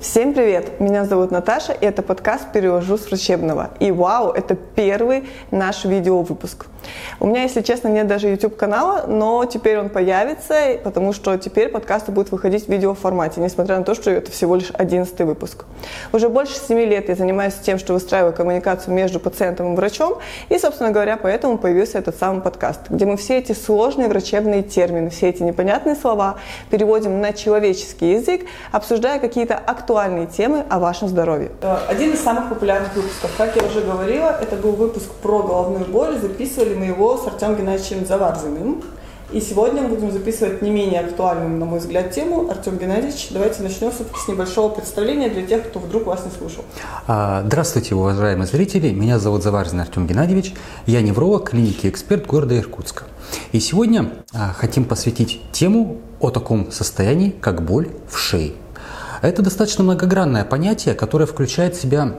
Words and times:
Всем 0.00 0.34
привет! 0.34 0.80
Меня 0.80 1.04
зовут 1.04 1.30
Наташа, 1.30 1.72
и 1.72 1.86
это 1.86 2.02
подкаст 2.02 2.50
«Перевожу 2.52 2.98
с 2.98 3.06
врачебного». 3.06 3.70
И 3.78 3.92
вау, 3.92 4.32
это 4.32 4.56
первый 4.56 5.28
наш 5.52 5.84
видеовыпуск. 5.84 6.66
У 7.20 7.26
меня, 7.26 7.42
если 7.42 7.62
честно, 7.62 7.88
нет 7.88 8.06
даже 8.06 8.28
YouTube-канала, 8.28 9.04
но 9.06 9.44
теперь 9.44 9.78
он 9.78 9.88
появится, 9.88 10.78
потому 10.82 11.12
что 11.12 11.36
теперь 11.36 11.68
подкасты 11.68 12.12
будут 12.12 12.32
выходить 12.32 12.66
в 12.66 12.68
видеоформате, 12.68 13.40
несмотря 13.40 13.78
на 13.78 13.84
то, 13.84 13.94
что 13.94 14.10
это 14.10 14.30
всего 14.30 14.56
лишь 14.56 14.70
11 14.72 15.18
выпуск. 15.20 15.64
Уже 16.12 16.28
больше 16.28 16.54
7 16.54 16.78
лет 16.80 17.08
я 17.08 17.14
занимаюсь 17.14 17.54
тем, 17.54 17.78
что 17.78 17.94
выстраиваю 17.94 18.32
коммуникацию 18.32 18.94
между 18.94 19.20
пациентом 19.20 19.72
и 19.72 19.76
врачом, 19.76 20.18
и, 20.48 20.58
собственно 20.58 20.90
говоря, 20.90 21.16
поэтому 21.16 21.58
появился 21.58 21.98
этот 21.98 22.16
самый 22.16 22.42
подкаст, 22.42 22.80
где 22.90 23.06
мы 23.06 23.16
все 23.16 23.38
эти 23.38 23.52
сложные 23.52 24.08
врачебные 24.08 24.62
термины, 24.62 25.10
все 25.10 25.28
эти 25.28 25.42
непонятные 25.42 25.96
слова 25.96 26.36
переводим 26.70 27.20
на 27.20 27.32
человеческий 27.32 28.12
язык, 28.12 28.42
обсуждая 28.72 29.18
какие-то 29.18 29.54
актуальные 29.54 30.26
темы 30.26 30.64
о 30.68 30.78
вашем 30.78 31.08
здоровье. 31.08 31.50
Э, 31.62 31.78
один 31.88 32.12
из 32.12 32.20
самых 32.20 32.48
популярных 32.48 32.94
выпусков, 32.94 33.30
как 33.36 33.56
я 33.56 33.62
уже 33.62 33.80
говорила, 33.80 34.36
это 34.40 34.56
был 34.56 34.72
выпуск 34.72 35.10
про 35.22 35.42
головную 35.42 35.84
боль, 35.86 36.18
записывали 36.18 36.73
мы 36.74 36.86
его 36.86 37.16
с 37.16 37.26
Артемом 37.26 37.56
Геннадьевичем 37.56 38.06
Заварзиным. 38.06 38.82
И 39.32 39.40
сегодня 39.40 39.82
мы 39.82 39.88
будем 39.88 40.12
записывать 40.12 40.62
не 40.62 40.70
менее 40.70 41.00
актуальную, 41.00 41.48
на 41.58 41.64
мой 41.64 41.80
взгляд, 41.80 42.12
тему. 42.12 42.48
Артем 42.50 42.76
Геннадьевич, 42.76 43.28
давайте 43.30 43.62
начнем 43.62 43.90
все-таки 43.90 44.18
с 44.18 44.28
небольшого 44.28 44.68
представления 44.68 45.28
для 45.28 45.44
тех, 45.44 45.68
кто 45.68 45.80
вдруг 45.80 46.06
вас 46.06 46.24
не 46.24 46.30
слушал. 46.30 46.62
А, 47.08 47.42
здравствуйте, 47.44 47.94
уважаемые 47.94 48.46
зрители. 48.46 48.90
Меня 48.90 49.18
зовут 49.18 49.42
Заварзин 49.42 49.80
Артем 49.80 50.06
Геннадьевич. 50.06 50.54
Я 50.86 51.02
невролог 51.02 51.50
клиники 51.50 51.88
«Эксперт» 51.88 52.26
города 52.26 52.56
Иркутска. 52.56 53.04
И 53.50 53.60
сегодня 53.60 54.12
а, 54.32 54.52
хотим 54.52 54.84
посвятить 54.84 55.40
тему 55.52 55.96
о 56.20 56.30
таком 56.30 56.70
состоянии, 56.70 57.30
как 57.30 57.64
боль 57.64 57.88
в 58.08 58.18
шее. 58.18 58.52
Это 59.22 59.42
достаточно 59.42 59.82
многогранное 59.82 60.44
понятие, 60.44 60.94
которое 60.94 61.26
включает 61.26 61.74
в 61.74 61.80
себя 61.80 62.14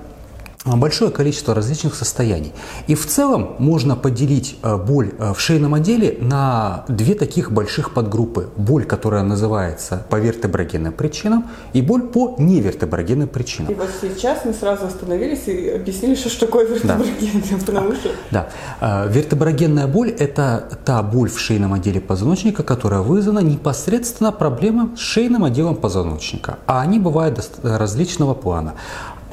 большое 0.65 1.11
количество 1.11 1.53
различных 1.53 1.95
состояний. 1.95 2.53
И 2.87 2.95
в 2.95 3.05
целом 3.05 3.55
можно 3.59 3.95
поделить 3.95 4.57
э, 4.63 4.77
боль 4.77 5.11
э, 5.17 5.33
в 5.33 5.39
шейном 5.39 5.75
отделе 5.75 6.17
на 6.19 6.85
две 6.87 7.13
таких 7.13 7.51
больших 7.51 7.93
подгруппы. 7.93 8.49
Боль, 8.57 8.85
которая 8.85 9.23
называется 9.23 10.05
по 10.09 10.15
вертеброгенным 10.15 10.93
причинам, 10.93 11.45
и 11.73 11.81
боль 11.81 12.01
по 12.01 12.35
невертеброгенным 12.39 13.27
причинам. 13.27 13.71
И 13.71 13.75
вот 13.75 13.89
сейчас 14.01 14.45
мы 14.45 14.53
сразу 14.53 14.87
остановились 14.87 15.47
и 15.47 15.69
объяснили, 15.69 16.15
что 16.15 16.39
такое 16.39 16.65
вертеброгенная, 16.67 17.43
да. 17.51 17.57
потому 17.65 17.93
что... 17.93 18.09
Да. 18.31 18.49
Э, 18.81 19.07
вертеброгенная 19.09 19.87
боль– 19.87 20.09
это 20.19 20.67
та 20.83 21.03
боль 21.03 21.29
в 21.29 21.39
шейном 21.39 21.73
отделе 21.73 22.01
позвоночника, 22.01 22.63
которая 22.63 23.01
вызвана 23.01 23.39
непосредственно 23.39 24.31
проблемой 24.31 24.97
с 24.97 24.99
шейным 24.99 25.43
отделом 25.43 25.75
позвоночника. 25.75 26.57
А 26.65 26.81
они 26.81 26.99
бывают 26.99 27.39
различного 27.63 28.33
плана. 28.33 28.73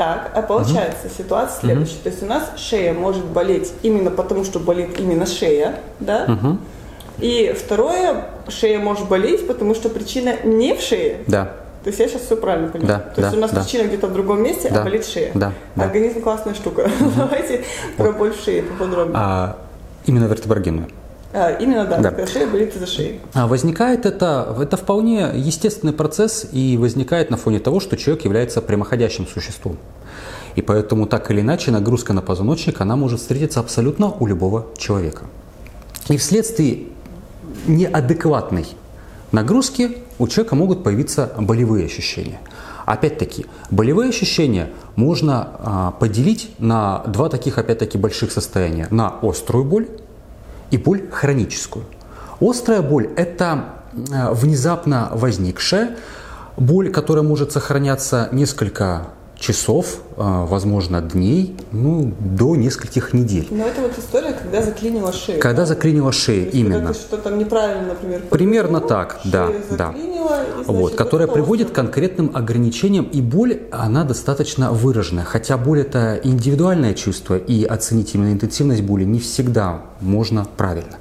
Так, 0.03 0.33
а 0.35 0.43
получается 0.43 1.07
угу. 1.07 1.15
ситуация 1.17 1.61
следующая. 1.61 1.95
Угу. 1.95 2.03
То 2.03 2.09
есть 2.09 2.23
у 2.25 2.27
нас 2.27 2.51
шея 2.57 2.93
может 2.93 3.25
болеть 3.25 3.73
именно 3.83 4.11
потому, 4.11 4.45
что 4.45 4.59
болит 4.59 4.99
именно 4.99 5.27
шея, 5.27 5.77
да? 6.01 6.25
Угу. 6.27 6.59
И 7.21 7.55
второе, 7.57 8.27
шея 8.49 8.81
может 8.81 9.09
болеть, 9.09 9.47
потому 9.47 9.77
что 9.77 9.91
причина 9.91 10.35
не 10.43 10.75
в 10.75 10.81
шее. 10.81 11.19
Да. 11.29 11.53
То 11.85 11.91
есть 11.91 12.01
я 12.01 12.09
сейчас 12.09 12.23
все 12.23 12.37
правильно 12.37 12.69
понимаю. 12.69 12.99
Да, 12.99 13.15
То 13.15 13.21
есть 13.21 13.33
да, 13.33 13.39
у 13.39 13.41
нас 13.41 13.53
да. 13.53 13.61
причина 13.63 13.87
где-то 13.87 14.09
в 14.09 14.13
другом 14.13 14.43
месте, 14.43 14.71
да, 14.71 14.81
а 14.81 14.85
болит 14.85 15.07
шея. 15.07 15.31
Да, 15.35 15.53
да. 15.77 15.85
Организм 15.85 16.21
классная 16.21 16.55
штука. 16.55 16.81
Угу. 17.01 17.11
Давайте 17.17 17.65
вот. 17.97 18.05
про 18.05 18.13
боль 18.19 18.33
в 18.33 18.43
шее 18.43 18.65
поподробнее. 18.65 19.17
А, 19.17 19.59
именно 20.07 20.25
вертеброгенную. 20.25 20.89
А, 21.35 21.51
именно, 21.53 21.87
да, 21.87 21.99
да. 21.99 22.27
шея 22.27 22.47
болит 22.47 22.75
из-за 22.75 22.87
шеи. 22.87 23.21
А 23.33 23.47
возникает 23.47 24.05
это, 24.05 24.55
это 24.61 24.77
вполне 24.77 25.31
естественный 25.35 25.95
процесс 25.95 26.47
и 26.53 26.77
возникает 26.77 27.31
на 27.31 27.37
фоне 27.37 27.59
того, 27.59 27.81
что 27.81 27.97
человек 27.97 28.25
является 28.25 28.61
прямоходящим 28.61 29.27
существом. 29.27 29.79
И 30.57 30.63
поэтому 30.63 31.07
так 31.07 31.31
или 31.31 31.41
иначе 31.41 31.71
нагрузка 31.71 32.13
на 32.13 32.21
позвоночник, 32.21 32.81
она 32.81 32.97
может 32.97 33.21
встретиться 33.21 33.61
абсолютно 33.61 34.13
у 34.13 34.27
любого 34.27 34.67
человека. 34.77 35.23
И 36.09 36.19
вследствие 36.19 36.89
неадекватной 37.67 38.67
нагрузки 39.31 39.99
у 40.19 40.29
человека 40.29 40.55
могут 40.55 40.85
появиться 40.85 41.33
болевые 41.39 41.87
ощущения. 41.87 42.41
Опять-таки, 42.85 43.47
болевые 43.71 44.11
ощущения 44.11 44.71
можно 44.97 45.49
а, 45.59 45.91
поделить 45.93 46.51
на 46.59 47.05
два 47.07 47.29
таких, 47.29 47.57
опять-таки, 47.57 47.97
больших 47.97 48.33
состояния. 48.33 48.89
На 48.91 49.15
острую 49.23 49.65
боль 49.65 49.89
и 50.73 50.79
боль 50.79 51.03
хроническую. 51.11 51.85
Острая 52.41 52.83
боль– 52.83 53.11
это 53.17 53.67
внезапно 53.93 55.11
возникшая 55.13 55.97
боль, 56.57 56.91
которая 56.91 57.25
может 57.25 57.53
сохраняться 57.53 58.29
несколько 58.33 59.09
часов, 59.39 59.99
а, 60.17 60.47
возможно, 60.47 61.01
дней, 61.01 61.57
ну, 61.73 62.13
до 62.21 62.55
нескольких 62.55 63.13
недель. 63.13 63.49
Но 63.51 63.67
это 63.67 63.81
вот 63.81 63.99
история, 63.99 64.33
когда 64.33 64.63
заклинила 64.63 65.13
шею. 65.13 65.41
Когда 65.41 65.63
да? 65.63 65.67
заклинила 65.67 66.13
шею, 66.13 66.51
именно. 66.53 66.75
Когда 66.75 66.93
ты 66.93 66.99
что-то 66.99 67.31
неправильно, 67.31 67.89
например, 67.89 68.23
Примерно 68.31 68.81
так, 68.81 69.21
да, 69.25 69.49
да. 69.71 69.93
Значит, 70.37 70.67
вот, 70.67 70.95
которая 70.95 71.29
приводит 71.29 71.71
к 71.71 71.75
конкретным 71.75 72.31
ограничениям, 72.35 73.05
и 73.05 73.21
боль, 73.21 73.63
она 73.71 74.05
достаточно 74.05 74.73
выраженная. 74.73 75.25
Хотя 75.25 75.57
боль 75.57 75.81
это 75.81 76.21
индивидуальное 76.23 76.95
чувство, 76.95 77.37
и 77.37 77.65
оценить 77.65 78.15
именно 78.15 78.33
интенсивность 78.33 78.83
боли 78.83 79.05
не 79.05 79.19
всегда 79.19 79.83
можно 80.01 80.47
правильно. 80.57 80.97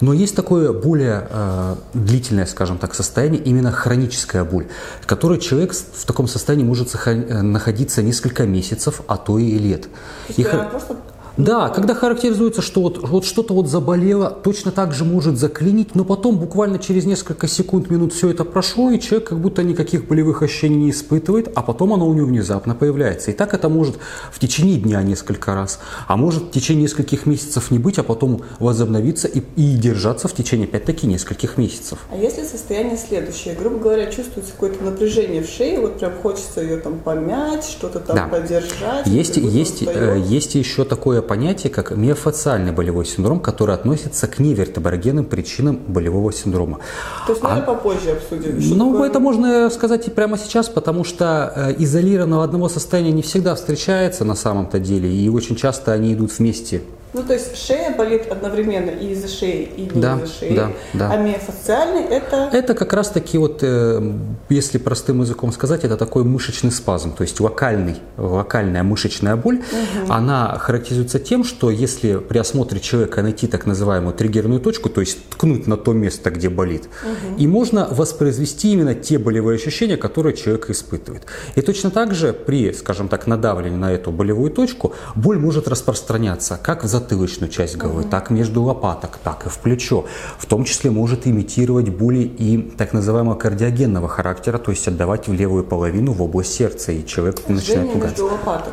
Но 0.00 0.12
есть 0.12 0.36
такое 0.36 0.72
более 0.72 1.26
э, 1.30 1.76
длительное, 1.94 2.46
скажем 2.46 2.78
так, 2.78 2.94
состояние, 2.94 3.40
именно 3.42 3.72
хроническая 3.72 4.44
боль, 4.44 4.66
в 5.00 5.06
которой 5.06 5.38
человек 5.38 5.72
в 5.72 6.06
таком 6.06 6.28
состоянии 6.28 6.64
может 6.64 6.94
э, 7.06 7.42
находиться 7.42 8.02
несколько 8.02 8.44
месяцев, 8.44 9.02
а 9.06 9.16
то 9.16 9.38
и 9.38 9.58
лет. 9.58 9.82
То 9.82 9.88
есть 10.28 10.38
и 10.40 10.42
просто 10.42 10.96
да, 11.36 11.68
когда 11.68 11.94
характеризуется, 11.94 12.62
что 12.62 12.82
вот, 12.82 12.98
вот 13.08 13.24
что-то 13.24 13.54
вот 13.54 13.68
заболело, 13.68 14.30
точно 14.30 14.70
так 14.70 14.92
же 14.92 15.04
может 15.04 15.36
заклинить, 15.36 15.96
но 15.96 16.04
потом 16.04 16.38
буквально 16.38 16.78
через 16.78 17.06
несколько 17.06 17.48
секунд, 17.48 17.90
минут 17.90 18.12
все 18.12 18.30
это 18.30 18.44
прошло, 18.44 18.90
и 18.90 19.00
человек 19.00 19.30
как 19.30 19.40
будто 19.40 19.64
никаких 19.64 20.06
болевых 20.06 20.42
ощущений 20.42 20.76
не 20.76 20.90
испытывает, 20.90 21.50
а 21.54 21.62
потом 21.62 21.92
оно 21.92 22.06
у 22.06 22.14
него 22.14 22.26
внезапно 22.26 22.76
появляется. 22.76 23.32
И 23.32 23.34
так 23.34 23.52
это 23.52 23.68
может 23.68 23.96
в 24.30 24.38
течение 24.38 24.78
дня 24.78 25.02
несколько 25.02 25.54
раз, 25.54 25.80
а 26.06 26.16
может 26.16 26.44
в 26.44 26.50
течение 26.52 26.84
нескольких 26.84 27.26
месяцев 27.26 27.72
не 27.72 27.80
быть, 27.80 27.98
а 27.98 28.04
потом 28.04 28.42
возобновиться 28.60 29.26
и, 29.26 29.42
и 29.56 29.74
держаться 29.76 30.28
в 30.28 30.34
течение 30.34 30.68
опять-таки 30.68 31.08
нескольких 31.08 31.58
месяцев. 31.58 31.98
А 32.12 32.16
если 32.16 32.44
состояние 32.44 32.96
следующее, 32.96 33.54
грубо 33.54 33.78
говоря, 33.78 34.06
чувствуется 34.06 34.52
какое-то 34.52 34.84
напряжение 34.84 35.42
в 35.42 35.48
шее, 35.48 35.80
вот 35.80 35.98
прям 35.98 36.12
хочется 36.22 36.60
ее 36.60 36.76
там 36.76 37.00
помять, 37.00 37.64
что-то 37.64 37.98
там 37.98 38.16
да. 38.16 38.28
подержать. 38.28 39.06
Есть, 39.06 39.36
есть, 39.36 39.82
э, 39.82 40.22
есть 40.24 40.54
еще 40.54 40.84
такое 40.84 41.23
понятие, 41.24 41.72
как 41.72 41.90
миофациальный 41.90 42.72
болевой 42.72 43.04
синдром, 43.04 43.40
который 43.40 43.74
относится 43.74 44.26
к 44.28 44.38
невертеброгенным 44.38 45.24
причинам 45.24 45.80
болевого 45.88 46.32
синдрома. 46.32 46.78
То 47.26 47.32
есть, 47.32 47.42
наверное, 47.42 47.64
а, 47.64 47.74
попозже 47.74 48.10
обсудим. 48.12 48.78
Ну, 48.78 48.92
такое? 48.92 49.08
это 49.08 49.20
можно 49.20 49.70
сказать 49.70 50.06
и 50.06 50.10
прямо 50.10 50.38
сейчас, 50.38 50.68
потому 50.68 51.04
что 51.04 51.52
э, 51.54 51.74
изолированного 51.78 52.44
одного 52.44 52.68
состояния 52.68 53.12
не 53.12 53.22
всегда 53.22 53.54
встречается 53.54 54.24
на 54.24 54.34
самом-то 54.34 54.78
деле, 54.78 55.10
и 55.12 55.28
очень 55.28 55.56
часто 55.56 55.92
они 55.92 56.14
идут 56.14 56.38
вместе. 56.38 56.82
Ну, 57.14 57.22
то 57.22 57.32
есть 57.32 57.56
шея 57.56 57.94
болит 57.96 58.26
одновременно 58.30 58.90
и 58.90 59.12
из-за 59.12 59.28
шеи, 59.28 59.68
и 59.76 59.82
не 59.82 60.00
да, 60.00 60.16
из-за 60.16 60.26
шеи. 60.26 60.56
Да, 60.56 60.70
да. 60.92 61.12
А 61.12 61.16
миофасциальный 61.16 62.02
это... 62.02 62.50
Это 62.52 62.74
как 62.74 62.92
раз-таки 62.92 63.38
вот, 63.38 63.60
э, 63.62 64.12
если 64.48 64.78
простым 64.78 65.20
языком 65.20 65.52
сказать, 65.52 65.84
это 65.84 65.96
такой 65.96 66.24
мышечный 66.24 66.72
спазм, 66.72 67.12
то 67.14 67.22
есть 67.22 67.38
локальный, 67.38 67.96
локальная 68.16 68.82
мышечная 68.82 69.36
боль. 69.36 69.58
Угу. 69.58 70.12
Она 70.12 70.58
характеризуется 70.58 71.20
тем, 71.20 71.44
что 71.44 71.70
если 71.70 72.16
при 72.16 72.38
осмотре 72.38 72.80
человека 72.80 73.22
найти 73.22 73.46
так 73.46 73.64
называемую 73.64 74.12
триггерную 74.12 74.60
точку, 74.60 74.88
то 74.88 75.00
есть 75.00 75.28
ткнуть 75.30 75.68
на 75.68 75.76
то 75.76 75.92
место, 75.92 76.30
где 76.30 76.48
болит, 76.48 76.88
угу. 77.02 77.38
и 77.38 77.46
можно 77.46 77.86
воспроизвести 77.92 78.72
именно 78.72 78.96
те 78.96 79.18
болевые 79.18 79.54
ощущения, 79.54 79.96
которые 79.96 80.36
человек 80.36 80.68
испытывает. 80.68 81.26
И 81.54 81.60
точно 81.60 81.92
так 81.92 82.12
же 82.12 82.32
при, 82.32 82.72
скажем 82.72 83.06
так, 83.06 83.28
надавливании 83.28 83.78
на 83.78 83.92
эту 83.92 84.10
болевую 84.10 84.50
точку 84.50 84.94
боль 85.14 85.38
может 85.38 85.68
распространяться 85.68 86.58
как 86.60 86.82
в 86.82 86.88
затылочную 87.04 87.50
часть 87.50 87.76
головы, 87.76 88.02
угу. 88.02 88.08
так 88.08 88.30
между 88.30 88.62
лопаток, 88.62 89.18
так 89.22 89.46
и 89.46 89.48
в 89.48 89.58
плечо. 89.58 90.06
В 90.38 90.46
том 90.46 90.64
числе 90.64 90.90
может 90.90 91.26
имитировать 91.26 91.90
боли 91.90 92.22
и 92.22 92.58
так 92.76 92.92
называемого 92.92 93.34
кардиогенного 93.34 94.08
характера, 94.08 94.58
то 94.58 94.70
есть 94.70 94.88
отдавать 94.88 95.28
в 95.28 95.32
левую 95.32 95.64
половину 95.64 96.12
в 96.12 96.22
область 96.22 96.54
сердца, 96.54 96.92
и 96.92 97.06
человек 97.06 97.36
Жжение 97.38 97.56
начинает 97.56 97.92
пугаться. 97.92 98.22
между 98.22 98.36
лопаток. 98.36 98.72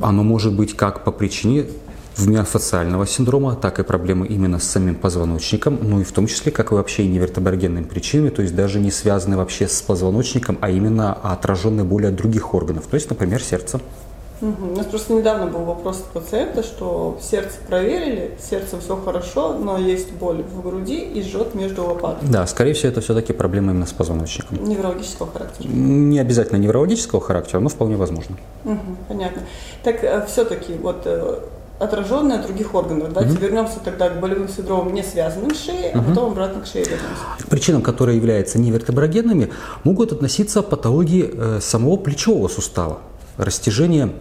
Оно 0.00 0.22
может 0.22 0.54
быть 0.54 0.76
как 0.76 1.04
по 1.04 1.10
причине 1.10 1.66
миофациального 2.18 3.06
синдрома, 3.06 3.54
так 3.54 3.78
и 3.78 3.84
проблемы 3.84 4.26
именно 4.26 4.58
с 4.58 4.64
самим 4.64 4.96
позвоночником, 4.96 5.78
ну 5.80 6.00
и 6.00 6.04
в 6.04 6.12
том 6.12 6.26
числе, 6.26 6.50
как 6.50 6.72
и 6.72 6.74
вообще 6.74 7.06
невертеброгенными 7.06 7.84
причинами, 7.84 8.30
то 8.30 8.42
есть 8.42 8.56
даже 8.56 8.80
не 8.80 8.90
связаны 8.90 9.36
вообще 9.36 9.68
с 9.68 9.80
позвоночником, 9.82 10.58
а 10.60 10.70
именно 10.70 11.12
отраженные 11.12 11.84
боли 11.84 12.06
от 12.06 12.16
других 12.16 12.54
органов, 12.54 12.86
то 12.86 12.94
есть, 12.96 13.08
например, 13.08 13.42
сердца. 13.42 13.80
Угу. 14.40 14.72
У 14.72 14.76
нас 14.76 14.86
просто 14.86 15.12
недавно 15.12 15.46
был 15.46 15.64
вопрос 15.64 16.00
от 16.00 16.22
пациента, 16.22 16.62
что 16.62 17.18
сердце 17.20 17.56
проверили, 17.66 18.32
сердце 18.40 18.78
все 18.80 18.96
хорошо, 18.96 19.54
но 19.54 19.78
есть 19.78 20.12
боль 20.12 20.42
в 20.42 20.62
груди 20.62 21.00
и 21.00 21.22
жжет 21.22 21.54
между 21.54 21.84
лопатками. 21.84 22.30
Да, 22.30 22.46
скорее 22.46 22.74
всего, 22.74 22.92
это 22.92 23.00
все-таки 23.00 23.32
проблема 23.32 23.72
именно 23.72 23.86
с 23.86 23.92
позвоночником. 23.92 24.62
Неврологического 24.64 25.30
характера. 25.30 25.68
Не 25.68 26.18
обязательно 26.20 26.58
неврологического 26.58 27.20
характера, 27.20 27.60
но 27.60 27.68
вполне 27.68 27.96
возможно. 27.96 28.36
Угу, 28.64 28.96
понятно. 29.08 29.42
Так 29.82 30.04
э, 30.04 30.24
все-таки 30.26 30.74
вот 30.74 31.02
э, 31.04 31.40
отраженные 31.78 32.38
от 32.38 32.46
других 32.46 32.74
органов. 32.74 33.12
Давайте 33.12 33.34
угу. 33.34 33.42
вернемся 33.42 33.80
тогда 33.84 34.08
к 34.08 34.20
болевым 34.20 34.48
синдромам, 34.48 34.92
не 34.92 35.02
связанным 35.02 35.54
с 35.54 35.64
шеей, 35.64 35.90
угу. 35.90 36.00
а 36.00 36.02
потом 36.02 36.32
обратно 36.32 36.62
к 36.62 36.66
шее 36.66 36.84
вернемся. 36.84 37.22
К 37.38 37.46
причинам, 37.46 37.82
которые 37.82 38.16
являются 38.16 38.58
невертеброгенными, 38.58 39.50
могут 39.84 40.12
относиться 40.12 40.62
патологии 40.62 41.30
э, 41.32 41.60
самого 41.60 41.96
плечевого 41.96 42.48
сустава, 42.48 42.98
растяжение 43.38 44.12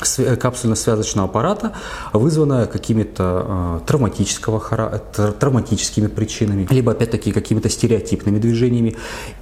капсульно-связочного 0.00 1.24
аппарата, 1.24 1.72
вызванная 2.12 2.66
какими-то 2.66 3.80
э, 3.82 3.86
травматического, 3.86 4.60
травматическими 5.38 6.08
причинами, 6.08 6.66
либо 6.70 6.92
опять-таки 6.92 7.32
какими-то 7.32 7.68
стереотипными 7.68 8.38
движениями. 8.38 8.96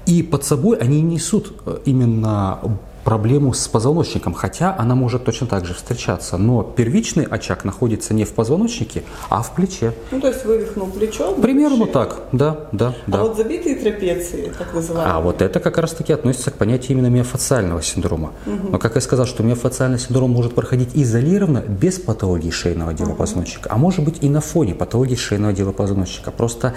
И 0.07 0.23
под 0.23 0.45
собой 0.45 0.79
они 0.79 1.01
несут 1.01 1.55
э, 1.67 1.79
именно 1.85 2.61
проблему 3.05 3.53
с 3.53 3.69
позвоночником, 3.69 4.35
хотя 4.35 4.75
она 4.79 4.95
может 4.95 5.25
точно 5.25 5.47
так 5.47 5.65
же 5.65 5.75
встречаться. 5.75 6.37
Но 6.37 6.63
первичный 6.63 7.25
очаг 7.25 7.65
находится 7.65 8.15
не 8.15 8.25
в 8.25 8.33
позвоночнике, 8.33 9.03
а 9.29 9.43
в 9.43 9.55
плече. 9.55 9.93
Ну, 10.11 10.21
то 10.21 10.29
есть 10.29 10.45
вывихнул 10.45 10.89
плечо? 10.89 11.35
Примерно 11.35 11.87
так, 11.87 12.21
да, 12.33 12.69
да, 12.73 12.95
а 13.07 13.11
да. 13.11 13.21
А 13.21 13.23
вот 13.25 13.37
забитые 13.37 13.77
трапеции, 13.77 14.53
так 14.57 14.73
называемые? 14.75 15.15
А 15.15 15.21
вот 15.21 15.43
это 15.43 15.61
как 15.61 15.79
раз-таки 15.79 16.13
относится 16.13 16.51
к 16.51 16.55
понятию 16.55 16.99
именно 16.99 17.09
миофациального 17.09 17.83
синдрома. 17.83 18.33
Угу. 18.47 18.73
Но, 18.73 18.79
как 18.79 18.95
я 18.95 19.01
сказал, 19.01 19.27
что 19.27 19.43
миофациальный 19.43 19.99
синдром 19.99 20.31
может 20.31 20.55
проходить 20.55 20.91
изолированно, 20.95 21.61
без 21.61 21.99
патологии 21.99 22.51
шейного 22.51 22.93
отдела 22.93 23.11
угу. 23.11 23.17
позвоночника, 23.17 23.69
а 23.73 23.77
может 23.77 24.05
быть 24.05 24.19
и 24.23 24.29
на 24.29 24.41
фоне 24.41 24.75
патологии 24.75 25.17
шейного 25.17 25.51
отдела 25.53 25.73
позвоночника. 25.73 26.31
Просто 26.31 26.75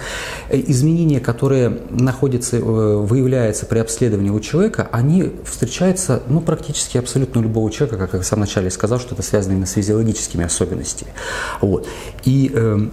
э, 0.48 0.60
изменения, 0.66 1.20
которые 1.20 1.80
находятся, 1.90 2.56
э, 2.56 2.60
выявляются 2.60 3.66
при 3.66 3.78
обследовании 3.78 4.30
у 4.30 4.40
человека, 4.40 4.88
они 4.90 5.32
встречаются 5.44 6.15
ну, 6.28 6.40
практически 6.40 6.98
абсолютно 6.98 7.40
любого 7.40 7.70
человека, 7.70 7.98
как 7.98 8.14
я 8.14 8.20
в 8.20 8.26
самом 8.26 8.42
начале 8.42 8.70
сказал, 8.70 8.98
что 8.98 9.14
это 9.14 9.22
связано 9.22 9.52
именно 9.52 9.66
с 9.66 9.72
физиологическими 9.72 10.44
особенностями. 10.44 11.12
Вот. 11.60 11.86
И 12.24 12.50
э, 12.54 12.88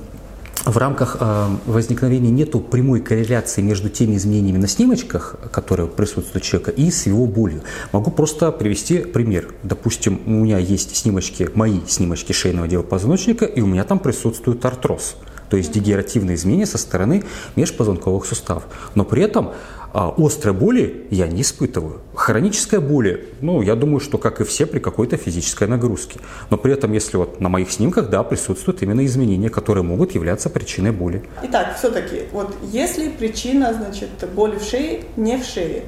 в 0.65 0.77
рамках 0.77 1.17
э, 1.19 1.47
возникновения 1.65 2.29
нету 2.29 2.59
прямой 2.59 3.01
корреляции 3.01 3.61
между 3.61 3.89
теми 3.89 4.15
изменениями 4.15 4.57
на 4.57 4.67
снимочках, 4.67 5.35
которые 5.51 5.87
присутствуют 5.87 6.43
у 6.43 6.47
человека, 6.47 6.71
и 6.71 6.89
с 6.89 7.05
его 7.05 7.25
болью. 7.25 7.61
Могу 7.91 8.11
просто 8.11 8.51
привести 8.51 8.99
пример. 8.99 9.53
Допустим, 9.63 10.21
у 10.25 10.31
меня 10.31 10.57
есть 10.57 10.95
снимочки, 10.95 11.49
мои 11.53 11.79
снимочки 11.87 12.31
шейного 12.31 12.65
отдела 12.65 12.83
позвоночника, 12.83 13.45
и 13.45 13.61
у 13.61 13.67
меня 13.67 13.83
там 13.83 13.99
присутствует 13.99 14.63
артроз 14.65 15.15
то 15.49 15.57
есть 15.57 15.71
дегенеративные 15.71 16.35
изменения 16.35 16.65
со 16.65 16.79
стороны 16.79 17.23
межпозвонковых 17.55 18.25
суставов. 18.25 18.63
Но 18.95 19.05
при 19.05 19.21
этом 19.21 19.51
а 19.93 20.13
острой 20.17 20.53
боли 20.53 21.05
я 21.11 21.27
не 21.27 21.41
испытываю. 21.41 22.01
Хроническая 22.15 22.79
боль, 22.79 23.25
ну, 23.41 23.61
я 23.61 23.75
думаю, 23.75 23.99
что 23.99 24.17
как 24.17 24.41
и 24.41 24.43
все 24.43 24.65
при 24.65 24.79
какой-то 24.79 25.17
физической 25.17 25.67
нагрузке. 25.67 26.19
Но 26.49 26.57
при 26.57 26.73
этом, 26.73 26.91
если 26.93 27.17
вот 27.17 27.39
на 27.39 27.49
моих 27.49 27.71
снимках, 27.71 28.09
да, 28.09 28.23
присутствуют 28.23 28.81
именно 28.81 29.05
изменения, 29.05 29.49
которые 29.49 29.83
могут 29.83 30.15
являться 30.15 30.49
причиной 30.49 30.91
боли. 30.91 31.23
Итак, 31.43 31.75
все-таки, 31.77 32.23
вот 32.31 32.55
если 32.71 33.09
причина, 33.09 33.73
значит, 33.73 34.09
боли 34.35 34.57
в 34.57 34.63
шее, 34.63 35.03
не 35.15 35.37
в 35.37 35.45
шее, 35.45 35.83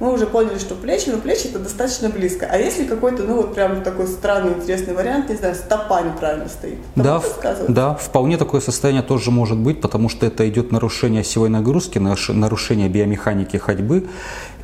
мы 0.00 0.12
уже 0.12 0.26
поняли, 0.26 0.58
что 0.58 0.74
плечи, 0.74 1.08
но 1.08 1.18
плечи 1.18 1.46
это 1.46 1.58
достаточно 1.58 2.08
близко. 2.08 2.48
А 2.50 2.56
если 2.58 2.84
какой-то, 2.84 3.22
ну 3.22 3.36
вот 3.36 3.54
прям 3.54 3.82
такой 3.82 4.06
странный, 4.06 4.52
интересный 4.52 4.94
вариант, 4.94 5.28
не 5.28 5.36
знаю, 5.36 5.54
стопа 5.54 6.02
неправильно 6.02 6.48
стоит? 6.48 6.78
да, 6.96 7.20
да, 7.68 7.94
вполне 7.94 8.36
такое 8.36 8.60
состояние 8.60 9.02
тоже 9.02 9.30
может 9.30 9.58
быть, 9.58 9.80
потому 9.80 10.08
что 10.08 10.26
это 10.26 10.48
идет 10.48 10.72
нарушение 10.72 11.20
осевой 11.20 11.48
нагрузки, 11.48 11.98
нарушение 11.98 12.88
биомеханики 12.88 13.56
ходьбы. 13.56 14.06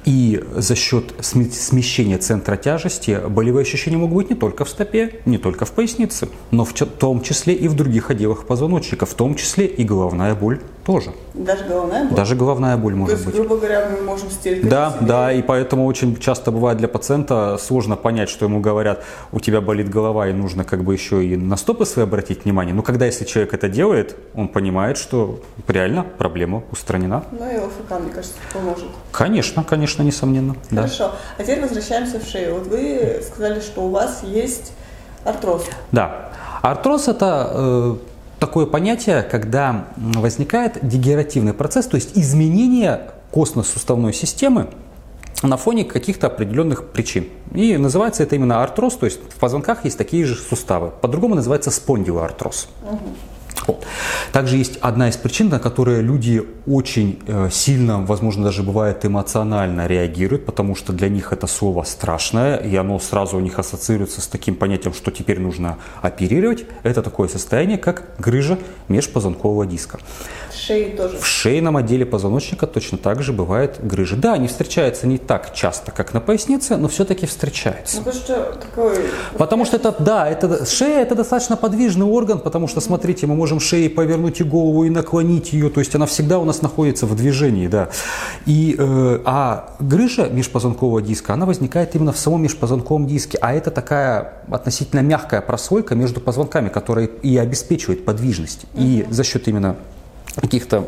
И 0.06 0.42
за 0.56 0.74
счет 0.76 1.12
смещения 1.20 2.16
центра 2.16 2.56
тяжести 2.56 3.20
болевые 3.28 3.62
ощущения 3.62 3.98
могут 3.98 4.16
быть 4.16 4.30
не 4.30 4.36
только 4.36 4.64
в 4.64 4.70
стопе, 4.70 5.20
не 5.26 5.36
только 5.36 5.66
в 5.66 5.72
пояснице, 5.72 6.28
но 6.50 6.64
в 6.64 6.72
том 6.72 7.20
числе 7.20 7.52
и 7.52 7.68
в 7.68 7.74
других 7.74 8.10
отделах 8.10 8.46
позвоночника, 8.46 9.04
в 9.04 9.12
том 9.12 9.34
числе 9.34 9.66
и 9.66 9.84
головная 9.84 10.34
боль 10.34 10.60
тоже. 10.84 11.12
Даже 11.34 11.64
головная 11.64 12.04
боль? 12.04 12.16
Даже 12.16 12.34
головная 12.36 12.76
боль 12.76 12.94
может 12.94 13.14
То 13.16 13.22
есть, 13.22 13.26
быть. 13.26 13.34
грубо 13.36 13.56
говоря, 13.56 13.88
мы 13.90 14.02
можем 14.02 14.30
стереть 14.30 14.68
Да, 14.68 14.90
себе. 14.90 15.06
да, 15.06 15.32
и 15.32 15.42
поэтому 15.42 15.86
очень 15.86 16.16
часто 16.16 16.50
бывает 16.50 16.78
для 16.78 16.88
пациента 16.88 17.58
сложно 17.60 17.96
понять, 17.96 18.28
что 18.28 18.46
ему 18.46 18.60
говорят, 18.60 19.02
у 19.32 19.40
тебя 19.40 19.60
болит 19.60 19.88
голова, 19.88 20.28
и 20.28 20.32
нужно 20.32 20.64
как 20.64 20.82
бы 20.82 20.92
еще 20.94 21.24
и 21.24 21.36
на 21.36 21.56
стопы 21.56 21.84
свои 21.86 22.04
обратить 22.04 22.44
внимание. 22.44 22.74
Но 22.74 22.82
когда 22.82 23.06
если 23.06 23.24
человек 23.24 23.54
это 23.54 23.68
делает, 23.68 24.16
он 24.34 24.48
понимает, 24.48 24.96
что 24.98 25.40
реально 25.68 26.04
проблема 26.18 26.62
устранена. 26.72 27.24
Ну 27.32 27.50
и 27.50 27.58
ЛФК, 27.58 28.00
мне 28.00 28.10
кажется, 28.12 28.36
поможет. 28.52 28.84
Конечно, 29.12 29.64
конечно, 29.64 30.02
несомненно. 30.02 30.56
Хорошо. 30.70 31.08
Да. 31.08 31.12
А 31.38 31.42
теперь 31.42 31.60
возвращаемся 31.60 32.18
в 32.20 32.24
шею. 32.24 32.54
Вот 32.54 32.66
вы 32.66 33.20
сказали, 33.26 33.60
что 33.60 33.82
у 33.82 33.90
вас 33.90 34.22
есть 34.24 34.72
артроз. 35.24 35.64
Да. 35.92 36.30
Артроз 36.62 37.08
это 37.08 37.50
э, 37.54 37.96
такое 38.40 38.66
понятие, 38.66 39.22
когда 39.22 39.86
возникает 39.96 40.78
дегенеративный 40.82 41.52
процесс, 41.54 41.86
то 41.86 41.94
есть 41.94 42.16
изменение 42.16 43.12
костно-суставной 43.30 44.12
системы 44.12 44.68
на 45.42 45.56
фоне 45.56 45.84
каких-то 45.84 46.26
определенных 46.26 46.88
причин. 46.88 47.28
И 47.54 47.76
называется 47.76 48.22
это 48.22 48.34
именно 48.34 48.62
артроз, 48.62 48.96
то 48.96 49.06
есть 49.06 49.20
в 49.32 49.38
позвонках 49.38 49.84
есть 49.84 49.96
такие 49.96 50.24
же 50.24 50.34
суставы. 50.34 50.90
По-другому 51.00 51.34
называется 51.34 51.70
спондилоартроз. 51.70 52.68
Угу. 52.82 52.98
Также 54.32 54.56
есть 54.56 54.78
одна 54.80 55.08
из 55.08 55.16
причин, 55.16 55.48
на 55.48 55.58
которые 55.58 56.02
люди 56.02 56.42
очень 56.66 57.20
э, 57.26 57.48
сильно, 57.50 58.00
возможно, 58.00 58.44
даже 58.44 58.62
бывает 58.62 59.04
эмоционально 59.04 59.86
реагируют, 59.86 60.46
потому 60.46 60.74
что 60.74 60.92
для 60.92 61.08
них 61.08 61.32
это 61.32 61.46
слово 61.46 61.84
страшное, 61.84 62.56
и 62.56 62.76
оно 62.76 62.98
сразу 62.98 63.36
у 63.36 63.40
них 63.40 63.58
ассоциируется 63.58 64.20
с 64.20 64.26
таким 64.26 64.54
понятием, 64.54 64.94
что 64.94 65.10
теперь 65.10 65.40
нужно 65.40 65.78
оперировать. 66.02 66.64
Это 66.82 67.02
такое 67.02 67.28
состояние, 67.28 67.78
как 67.78 68.04
грыжа 68.18 68.58
межпозвонкового 68.88 69.66
диска. 69.66 69.98
В 70.50 70.54
шее 70.54 70.96
тоже? 70.96 71.18
В 71.18 71.26
шейном 71.26 71.76
отделе 71.76 72.04
позвоночника 72.04 72.66
точно 72.66 72.98
так 72.98 73.22
же 73.22 73.32
бывает 73.32 73.78
грыжи. 73.82 74.16
Да, 74.16 74.34
они 74.34 74.48
встречаются 74.48 75.06
не 75.06 75.18
так 75.18 75.54
часто, 75.54 75.92
как 75.92 76.12
на 76.12 76.20
пояснице, 76.20 76.76
но 76.76 76.88
все-таки 76.88 77.26
встречаются. 77.26 77.98
Ну, 77.98 78.04
потому 78.04 78.24
что 78.24 78.58
такой... 78.60 78.96
Потому 79.38 79.64
что 79.64 79.76
это, 79.76 79.94
да, 79.98 80.28
это, 80.28 80.66
шея 80.66 81.02
это 81.02 81.14
достаточно 81.14 81.56
подвижный 81.56 82.06
орган, 82.06 82.40
потому 82.40 82.68
что, 82.68 82.80
смотрите, 82.80 83.26
мы 83.26 83.34
можем 83.40 83.58
шеей 83.58 83.88
повернуть 83.88 84.40
и 84.40 84.44
голову, 84.44 84.84
и 84.84 84.90
наклонить 84.90 85.54
ее, 85.54 85.70
то 85.70 85.80
есть 85.80 85.94
она 85.94 86.04
всегда 86.04 86.38
у 86.38 86.44
нас 86.44 86.60
находится 86.60 87.06
в 87.06 87.16
движении, 87.16 87.68
да. 87.68 87.88
И, 88.44 88.76
э, 88.78 89.20
а 89.24 89.76
грыжа 89.80 90.28
межпозвонкового 90.28 91.00
диска, 91.00 91.32
она 91.32 91.46
возникает 91.46 91.94
именно 91.94 92.12
в 92.12 92.18
самом 92.18 92.42
межпозвонковом 92.42 93.06
диске, 93.06 93.38
а 93.40 93.54
это 93.54 93.70
такая 93.70 94.34
относительно 94.50 95.00
мягкая 95.00 95.40
прослойка 95.40 95.94
между 95.94 96.20
позвонками, 96.20 96.68
которая 96.68 97.06
и 97.06 97.38
обеспечивает 97.38 98.04
подвижность. 98.04 98.66
И 98.74 99.06
за 99.08 99.24
счет 99.24 99.48
именно 99.48 99.76
каких-то 100.36 100.84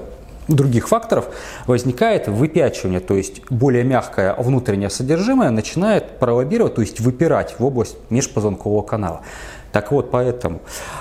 других 0.49 0.89
факторов 0.89 1.27
возникает 1.67 2.29
выпячивание, 2.29 3.01
то 3.01 3.15
есть 3.15 3.41
более 3.49 3.85
мягкое 3.85 4.35
внутреннее 4.39 4.91
содержимое 4.91 5.51
начинает 5.51 6.19
пролоббировать, 6.19 6.75
то 6.75 6.83
есть 6.83 7.01
выпирать 7.01 7.55
в 7.59 7.65
область 7.65 7.97
межпозвонкового 8.11 8.83
канала. 8.83 9.23
Так 9.73 9.91
вот, 9.91 10.11
поэтому 10.11 10.61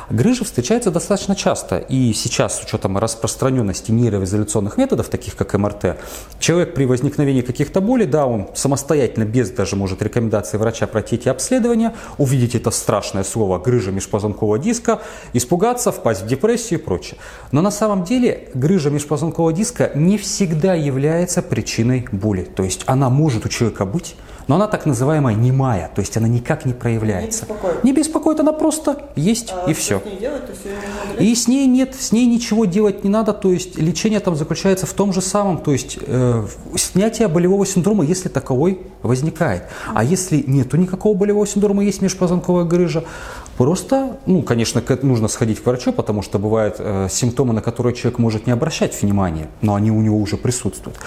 грыжа 0.10 0.46
встречается 0.46 0.92
достаточно 0.92 1.36
часто. 1.36 1.78
И 1.78 2.14
сейчас, 2.14 2.60
с 2.60 2.64
учетом 2.64 2.98
распространенности 2.98 3.92
нейроизоляционных 3.92 4.78
методов, 4.78 5.10
таких 5.10 5.36
как 5.36 5.54
МРТ, 5.54 5.98
человек 6.40 6.74
при 6.74 6.86
возникновении 6.86 7.42
каких-то 7.42 7.82
болей, 7.82 8.08
да, 8.08 8.26
он 8.26 8.48
самостоятельно, 8.54 9.26
без 9.26 9.50
даже, 9.50 9.76
может, 9.76 10.02
рекомендации 10.02 10.58
врача 10.58 10.88
пройти 10.88 11.16
эти 11.16 11.28
обследования, 11.28 11.94
увидеть 12.18 12.56
это 12.56 12.72
страшное 12.72 13.24
слово 13.24 13.60
грыжа 13.60 13.92
межпозвонкового 13.92 14.58
диска, 14.58 15.02
испугаться, 15.34 15.92
впасть 15.92 16.24
в 16.24 16.28
депрессию 16.28 16.80
и 16.80 16.84
прочее. 16.84 17.20
Но 17.52 17.62
на 17.62 17.72
самом 17.72 18.06
деле 18.06 18.50
грыжа 18.54 18.90
межпозвонкового 18.90 19.52
диска 19.52 19.92
не 19.96 20.18
всегда 20.18 20.76
является 20.76 21.42
причиной 21.42 22.08
боли. 22.12 22.44
То 22.44 22.64
есть 22.64 22.84
она 22.86 23.10
может 23.10 23.46
у 23.46 23.50
человека 23.50 23.86
быть, 23.86 24.16
но 24.48 24.56
она 24.56 24.68
так 24.68 24.86
называемая 24.86 25.36
немая, 25.36 25.92
то 25.94 26.02
есть 26.02 26.16
она 26.18 26.28
никак 26.28 26.66
не 26.66 26.74
проявляется. 26.74 27.46
Не 27.46 27.54
беспокоит, 27.54 27.84
не 27.84 27.94
беспокоит 27.94 28.40
она 28.40 28.54
просто 28.54 29.10
есть 29.16 29.54
а 29.54 29.70
и 29.70 29.74
все. 29.74 30.00
С 30.00 30.06
ней 30.06 30.20
делать, 30.20 30.46
то 30.46 30.52
есть 30.52 30.62
и 31.20 31.36
с 31.36 31.48
ней 31.48 31.68
нет, 31.68 31.96
с 31.96 32.12
ней 32.12 32.26
ничего 32.26 32.66
делать 32.66 33.04
не 33.04 33.10
надо, 33.10 33.34
то 33.34 33.52
есть 33.52 33.78
лечение 33.78 34.20
там 34.20 34.36
заключается 34.36 34.86
в 34.86 34.94
том 34.94 35.14
же 35.14 35.22
самом, 35.22 35.60
то 35.60 35.72
есть 35.72 35.98
э, 36.02 36.46
снятие 36.76 37.28
болевого 37.28 37.66
синдрома, 37.66 38.04
если 38.04 38.30
таковой 38.30 38.82
возникает. 39.04 39.64
А 39.94 40.04
если 40.04 40.44
нету 40.46 40.78
никакого 40.78 41.16
болевого 41.16 41.48
синдрома, 41.48 41.84
есть 41.84 42.02
межпозвонковая 42.02 42.66
грыжа, 42.66 43.04
просто, 43.58 44.18
ну, 44.26 44.42
конечно, 44.42 44.82
нужно 45.04 45.28
сходить 45.28 45.62
к 45.62 45.66
врачу, 45.66 45.92
потому 45.94 46.22
что 46.22 46.40
бывают 46.40 46.76
э, 46.80 47.08
симптомы, 47.10 47.54
на 47.54 47.62
которые 47.62 47.94
человек 47.94 48.20
может 48.20 48.48
не 48.48 48.54
обращать 48.54 49.00
внимания, 49.02 49.48
но 49.62 49.76
они 49.76 49.92
у 49.92 50.02
него 50.02 50.18
уже 50.18 50.38
присутствуют. 50.38 50.98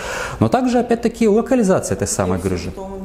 Но 0.40 0.48
также, 0.48 0.78
опять-таки, 0.78 1.28
локализация 1.28 1.96
этой 1.96 2.08
самой 2.08 2.38
грыжи. 2.38 2.64
Симптомы? 2.64 3.03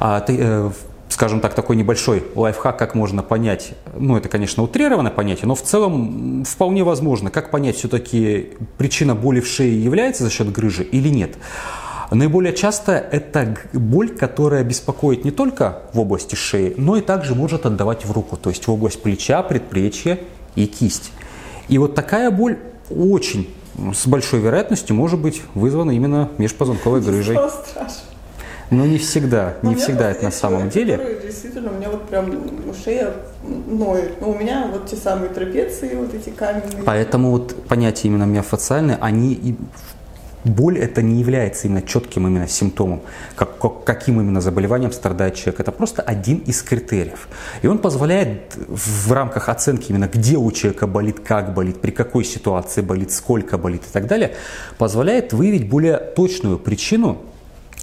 А, 0.00 0.20
ты, 0.20 0.36
э, 0.38 0.70
скажем 1.08 1.40
так, 1.40 1.54
такой 1.54 1.76
небольшой 1.76 2.24
лайфхак, 2.34 2.78
как 2.78 2.94
можно 2.94 3.22
понять, 3.22 3.74
ну 3.96 4.16
это, 4.16 4.28
конечно, 4.28 4.62
утрированное 4.62 5.12
понятие, 5.12 5.46
но 5.46 5.54
в 5.54 5.62
целом 5.62 6.44
вполне 6.44 6.84
возможно, 6.84 7.30
как 7.30 7.50
понять 7.50 7.76
все-таки 7.76 8.50
причина 8.78 9.14
боли 9.14 9.40
в 9.40 9.46
шее 9.46 9.82
является 9.82 10.24
за 10.24 10.30
счет 10.30 10.50
грыжи 10.50 10.82
или 10.82 11.08
нет. 11.08 11.36
Наиболее 12.10 12.52
часто 12.52 12.92
это 12.92 13.56
боль, 13.72 14.10
которая 14.10 14.64
беспокоит 14.64 15.24
не 15.24 15.30
только 15.30 15.82
в 15.94 16.00
области 16.00 16.34
шеи, 16.34 16.74
но 16.76 16.96
и 16.96 17.00
также 17.00 17.34
может 17.34 17.64
отдавать 17.64 18.04
в 18.04 18.12
руку, 18.12 18.36
то 18.36 18.50
есть 18.50 18.66
в 18.66 18.70
область 18.70 19.02
плеча, 19.02 19.42
предплечья 19.42 20.18
и 20.54 20.66
кисть. 20.66 21.10
И 21.68 21.78
вот 21.78 21.94
такая 21.94 22.30
боль 22.30 22.58
очень 22.90 23.48
с 23.94 24.06
большой 24.06 24.40
вероятностью 24.40 24.94
может 24.94 25.20
быть 25.20 25.40
вызвана 25.54 25.92
именно 25.92 26.28
межпозвонковой 26.36 27.00
грыжей. 27.00 27.36
Но 28.72 28.86
не 28.86 28.98
всегда, 28.98 29.54
не 29.62 29.74
всегда 29.74 30.10
это 30.10 30.24
на 30.24 30.30
самом 30.30 30.68
деле. 30.68 31.20
Действительно, 31.22 31.70
у 31.70 31.74
меня 31.74 31.90
вот 31.90 32.08
прям 32.08 32.32
шея 32.84 33.12
ноет. 33.42 34.20
Но 34.20 34.30
у 34.30 34.38
меня 34.38 34.68
вот 34.72 34.86
те 34.86 34.96
самые 34.96 35.28
трапеции, 35.30 35.94
вот 35.94 36.14
эти 36.14 36.30
каменные. 36.30 36.82
Поэтому 36.84 37.30
вот 37.30 37.54
понятия 37.68 38.08
именно 38.08 38.24
миофациальные, 38.24 38.98
они 39.00 39.56
Боль 40.44 40.76
это 40.78 41.02
не 41.02 41.20
является 41.20 41.68
именно 41.68 41.82
четким 41.82 42.26
именно 42.26 42.48
симптомом, 42.48 43.02
как, 43.36 43.58
как, 43.58 43.84
каким 43.84 44.20
именно 44.20 44.40
заболеванием 44.40 44.90
страдает 44.90 45.36
человек. 45.36 45.60
Это 45.60 45.70
просто 45.70 46.02
один 46.02 46.38
из 46.38 46.62
критериев. 46.62 47.28
И 47.62 47.68
он 47.68 47.78
позволяет 47.78 48.56
в 48.56 49.12
рамках 49.12 49.48
оценки 49.48 49.90
именно 49.90 50.08
где 50.12 50.36
у 50.36 50.50
человека 50.50 50.88
болит, 50.88 51.20
как 51.20 51.54
болит, 51.54 51.80
при 51.80 51.92
какой 51.92 52.24
ситуации 52.24 52.80
болит, 52.80 53.12
сколько 53.12 53.56
болит 53.56 53.82
и 53.88 53.92
так 53.92 54.08
далее, 54.08 54.34
позволяет 54.78 55.32
выявить 55.32 55.68
более 55.68 55.98
точную 55.98 56.58
причину 56.58 57.22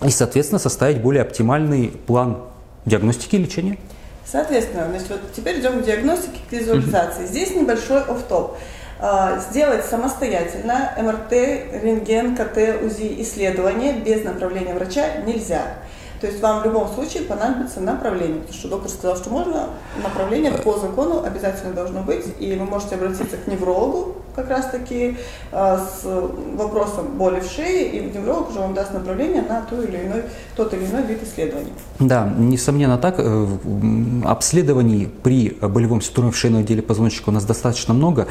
и, 0.03 0.09
соответственно, 0.09 0.59
составить 0.59 1.01
более 1.01 1.21
оптимальный 1.21 1.89
план 2.07 2.43
диагностики 2.85 3.35
и 3.35 3.39
лечения. 3.39 3.77
Соответственно, 4.25 4.87
значит, 4.89 5.09
вот 5.09 5.21
теперь 5.35 5.59
идем 5.59 5.81
к 5.81 5.85
диагностике, 5.85 6.39
к 6.49 6.51
визуализации. 6.51 7.25
Здесь 7.25 7.55
небольшой 7.55 8.01
оф-топ. 8.01 8.57
А, 9.01 9.39
сделать 9.39 9.85
самостоятельно 9.85 10.93
МРТ, 10.97 11.31
рентген, 11.31 12.35
КТ, 12.35 12.83
УЗИ 12.83 13.21
исследование 13.21 13.93
без 13.93 14.23
направления 14.23 14.73
врача 14.73 15.21
нельзя. 15.25 15.77
То 16.21 16.27
есть 16.27 16.41
вам 16.41 16.61
в 16.61 16.65
любом 16.65 16.89
случае 16.93 17.23
понадобится 17.23 17.79
направление, 17.79 18.41
потому 18.41 18.53
что 18.57 18.67
доктор 18.67 18.91
сказал, 18.91 19.15
что 19.15 19.29
можно, 19.29 19.69
направление 20.03 20.51
по 20.51 20.77
закону 20.77 21.23
обязательно 21.23 21.73
должно 21.73 22.01
быть, 22.01 22.25
и 22.39 22.55
вы 22.55 22.65
можете 22.65 22.95
обратиться 22.95 23.38
к 23.38 23.47
неврологу 23.47 24.15
как 24.35 24.49
раз-таки 24.49 25.17
э, 25.51 25.77
с 25.77 26.05
вопросом 26.55 27.17
боли 27.17 27.39
в 27.39 27.45
шее, 27.45 27.89
и 27.89 28.17
невролог 28.17 28.49
уже 28.49 28.59
вам 28.59 28.73
даст 28.73 28.93
направление 28.93 29.41
на 29.41 29.61
ту 29.61 29.81
или 29.81 29.97
иной, 29.97 30.23
тот 30.55 30.73
или 30.73 30.85
иной 30.85 31.03
вид 31.03 31.23
исследований. 31.23 31.73
Да, 31.99 32.31
несомненно 32.38 32.97
так. 32.97 33.15
Э, 33.17 33.47
обследований 34.25 35.09
при 35.23 35.49
болевом 35.61 36.01
синдроме 36.01 36.31
в 36.31 36.38
шейном 36.38 36.61
отделе 36.61 36.81
позвоночника 36.81 37.29
у 37.29 37.33
нас 37.33 37.45
достаточно 37.45 37.93
много, 37.93 38.27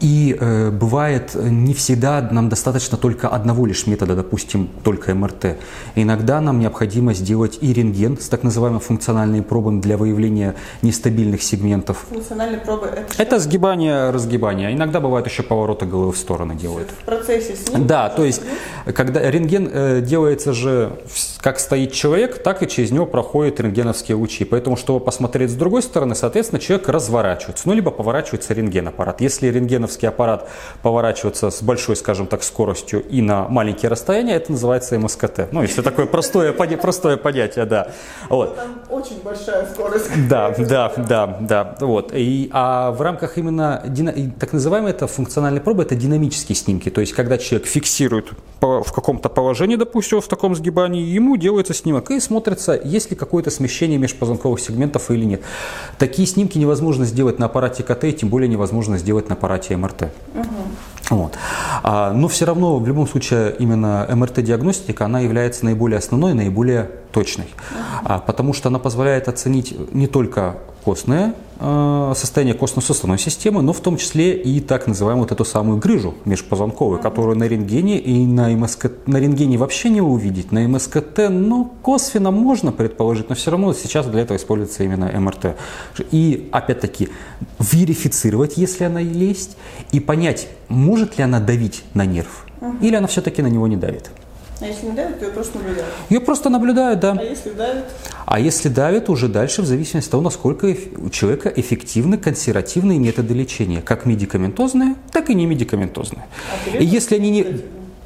и 0.00 0.36
э, 0.38 0.70
бывает 0.70 1.34
не 1.34 1.74
всегда 1.74 2.20
нам 2.30 2.48
достаточно 2.48 2.98
только 2.98 3.28
одного 3.28 3.66
лишь 3.66 3.86
метода, 3.86 4.14
допустим, 4.14 4.68
только 4.82 5.14
МРТ. 5.14 5.56
Иногда 5.94 6.40
нам 6.40 6.58
необходимо 6.60 7.14
сделать 7.14 7.25
и 7.60 7.72
рентген 7.72 8.18
с 8.18 8.28
так 8.28 8.42
называемыми 8.42 8.80
функциональными 8.80 9.42
пробами 9.42 9.80
для 9.80 9.96
выявления 9.96 10.54
нестабильных 10.82 11.42
сегментов. 11.42 12.06
Функциональные 12.08 12.60
пробы 12.60 12.86
это 12.86 13.12
что? 13.12 13.22
Это 13.22 13.38
сгибание, 13.38 14.10
разгибание. 14.10 14.72
Иногда 14.72 15.00
бывает 15.00 15.26
еще 15.26 15.42
повороты 15.42 15.86
головы 15.86 16.12
в 16.12 16.16
стороны 16.16 16.54
делают. 16.54 16.90
В 16.90 17.04
процессе 17.04 17.56
с 17.56 17.68
ним? 17.70 17.86
Да, 17.86 18.08
то 18.08 18.24
есть 18.24 18.42
когда 18.94 19.30
рентген 19.30 19.70
э, 19.72 20.00
делается 20.00 20.52
же 20.52 20.92
как 21.40 21.58
стоит 21.60 21.92
человек, 21.92 22.42
так 22.42 22.62
и 22.62 22.68
через 22.68 22.90
него 22.90 23.06
проходят 23.06 23.60
рентгеновские 23.60 24.16
лучи. 24.16 24.44
Поэтому, 24.44 24.76
чтобы 24.76 25.04
посмотреть 25.04 25.50
с 25.50 25.54
другой 25.54 25.82
стороны, 25.82 26.14
соответственно, 26.14 26.60
человек 26.60 26.88
разворачивается, 26.88 27.68
ну 27.68 27.74
либо 27.74 27.90
поворачивается 27.90 28.54
рентген-аппарат. 28.54 29.20
Если 29.20 29.48
рентгеновский 29.48 30.08
аппарат 30.08 30.48
поворачивается 30.82 31.50
с 31.50 31.62
большой, 31.62 31.96
скажем 31.96 32.26
так, 32.26 32.42
скоростью 32.42 33.04
и 33.08 33.22
на 33.22 33.48
маленькие 33.48 33.90
расстояния, 33.90 34.34
это 34.34 34.52
называется 34.52 34.98
МСКТ. 34.98 35.52
Ну, 35.52 35.62
если 35.62 35.82
такое 35.82 36.06
простое, 36.06 36.52
простое 36.52 37.15
простое 37.16 37.32
понятие, 37.32 37.64
да. 37.64 37.88
Вот. 38.28 38.56
Там 38.56 38.80
очень 38.90 39.20
большая 39.22 39.66
скорость. 39.66 40.10
Да, 40.28 40.54
да, 40.58 40.92
да, 40.96 41.38
да. 41.40 41.76
Вот. 41.80 42.12
И, 42.14 42.48
а 42.52 42.92
в 42.92 43.00
рамках 43.00 43.38
именно 43.38 43.82
так 44.38 44.52
называемой 44.52 44.90
это 44.90 45.06
функциональной 45.06 45.60
пробы, 45.60 45.82
это 45.82 45.94
динамические 45.94 46.56
снимки. 46.56 46.90
То 46.90 47.00
есть, 47.00 47.12
когда 47.12 47.38
человек 47.38 47.66
фиксирует 47.66 48.30
в 48.60 48.92
каком-то 48.92 49.28
положении, 49.28 49.76
допустим, 49.76 50.20
в 50.20 50.28
таком 50.28 50.54
сгибании, 50.54 51.02
ему 51.02 51.36
делается 51.36 51.74
снимок 51.74 52.10
и 52.10 52.20
смотрится, 52.20 52.80
есть 52.82 53.10
ли 53.10 53.16
какое-то 53.16 53.50
смещение 53.50 53.98
межпозвонковых 53.98 54.60
сегментов 54.60 55.10
или 55.10 55.24
нет. 55.24 55.42
Такие 55.98 56.26
снимки 56.26 56.58
невозможно 56.58 57.04
сделать 57.04 57.38
на 57.38 57.46
аппарате 57.46 57.82
КТ, 57.82 58.04
и 58.04 58.12
тем 58.12 58.28
более 58.28 58.48
невозможно 58.48 58.98
сделать 58.98 59.28
на 59.28 59.34
аппарате 59.34 59.76
МРТ. 59.76 60.02
Угу. 60.34 60.44
Вот. 61.10 61.38
А, 61.82 62.12
но 62.12 62.26
все 62.28 62.46
равно, 62.46 62.78
в 62.78 62.86
любом 62.86 63.06
случае, 63.06 63.54
именно 63.58 64.06
МРТ-диагностика, 64.10 65.04
она 65.04 65.20
является 65.20 65.64
наиболее 65.64 65.98
основной, 65.98 66.34
наиболее 66.34 66.90
точной, 67.12 67.46
а, 68.04 68.18
потому 68.18 68.52
что 68.52 68.68
она 68.68 68.78
позволяет 68.78 69.28
оценить 69.28 69.74
не 69.94 70.08
только 70.08 70.56
костное 70.86 71.34
э, 71.58 72.12
состояние 72.14 72.54
костно-суставной 72.54 73.18
системы, 73.18 73.60
но 73.60 73.72
в 73.72 73.80
том 73.80 73.96
числе 73.96 74.40
и 74.40 74.60
так 74.60 74.86
называемую 74.86 75.24
вот 75.24 75.32
эту 75.32 75.44
самую 75.44 75.78
грыжу 75.78 76.14
межпозвонковую, 76.24 77.00
которую 77.00 77.36
на 77.36 77.48
рентгене 77.48 77.98
и 77.98 78.24
на 78.24 78.54
МСК, 78.54 78.92
на 79.06 79.16
рентгене 79.16 79.58
вообще 79.58 79.88
не 79.88 80.00
увидеть, 80.00 80.52
на 80.52 80.68
МСКТ, 80.68 81.28
ну, 81.28 81.72
косвенно 81.82 82.30
можно 82.30 82.70
предположить, 82.70 83.28
но 83.28 83.34
все 83.34 83.50
равно 83.50 83.74
сейчас 83.74 84.06
для 84.06 84.20
этого 84.20 84.36
используется 84.36 84.84
именно 84.84 85.06
МРТ. 85.06 85.56
И, 86.12 86.48
опять-таки, 86.52 87.08
верифицировать, 87.58 88.56
если 88.56 88.84
она 88.84 89.00
есть, 89.00 89.56
и 89.90 89.98
понять, 89.98 90.46
может 90.68 91.18
ли 91.18 91.24
она 91.24 91.40
давить 91.40 91.82
на 91.94 92.06
нерв, 92.06 92.46
или 92.80 92.94
она 92.94 93.08
все-таки 93.08 93.42
на 93.42 93.48
него 93.48 93.66
не 93.66 93.76
давит. 93.76 94.12
А 94.58 94.66
если 94.66 94.86
не 94.86 94.92
давит, 94.92 95.18
то 95.18 95.26
ее 95.26 95.32
просто 95.32 95.58
наблюдают? 95.58 95.94
Ее 96.08 96.20
просто 96.20 96.48
наблюдают, 96.50 97.00
да. 97.00 97.16
А 97.18 97.22
если 97.22 97.50
давит? 97.50 97.84
А 98.24 98.40
если 98.40 98.68
давит, 98.68 99.10
уже 99.10 99.28
дальше 99.28 99.60
в 99.60 99.66
зависимости 99.66 100.08
от 100.08 100.12
того, 100.12 100.22
насколько 100.22 100.74
у 100.96 101.10
человека 101.10 101.52
эффективны 101.54 102.16
консервативные 102.16 102.98
методы 102.98 103.34
лечения, 103.34 103.82
как 103.82 104.06
медикаментозные, 104.06 104.94
так 105.12 105.28
и 105.28 105.34
не 105.34 105.44
медикаментозные. 105.44 106.26
А 106.72 106.76
и 106.78 106.86
если 106.86 107.16
они 107.16 107.30
не 107.30 107.46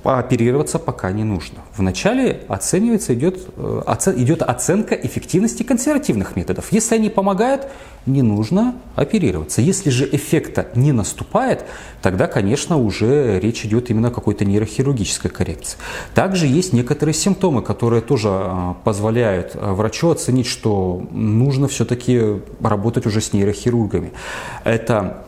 оперироваться 0.02 0.78
пока 0.78 1.12
не 1.12 1.24
нужно. 1.24 1.58
Вначале 1.76 2.40
оценивается, 2.48 3.14
идет, 3.14 3.38
э, 3.56 3.82
оце, 3.86 4.14
идет 4.16 4.42
оценка 4.42 4.94
эффективности 4.94 5.62
консервативных 5.62 6.36
методов. 6.36 6.72
Если 6.72 6.94
они 6.94 7.10
помогают, 7.10 7.68
не 8.06 8.22
нужно 8.22 8.76
оперироваться. 8.96 9.60
Если 9.60 9.90
же 9.90 10.08
эффекта 10.10 10.68
не 10.74 10.92
наступает, 10.92 11.64
тогда, 12.00 12.26
конечно, 12.26 12.78
уже 12.78 13.38
речь 13.40 13.64
идет 13.66 13.90
именно 13.90 14.08
о 14.08 14.10
какой-то 14.10 14.44
нейрохирургической 14.44 15.30
коррекции. 15.30 15.78
Также 16.14 16.46
есть 16.46 16.72
некоторые 16.72 17.14
симптомы, 17.14 17.62
которые 17.62 18.00
тоже 18.00 18.28
э, 18.30 18.74
позволяют 18.84 19.52
э, 19.54 19.72
врачу 19.72 20.10
оценить, 20.10 20.46
что 20.46 21.06
нужно 21.10 21.68
все-таки 21.68 22.40
работать 22.62 23.06
уже 23.06 23.20
с 23.20 23.32
нейрохирургами. 23.34 24.12
Это 24.64 25.24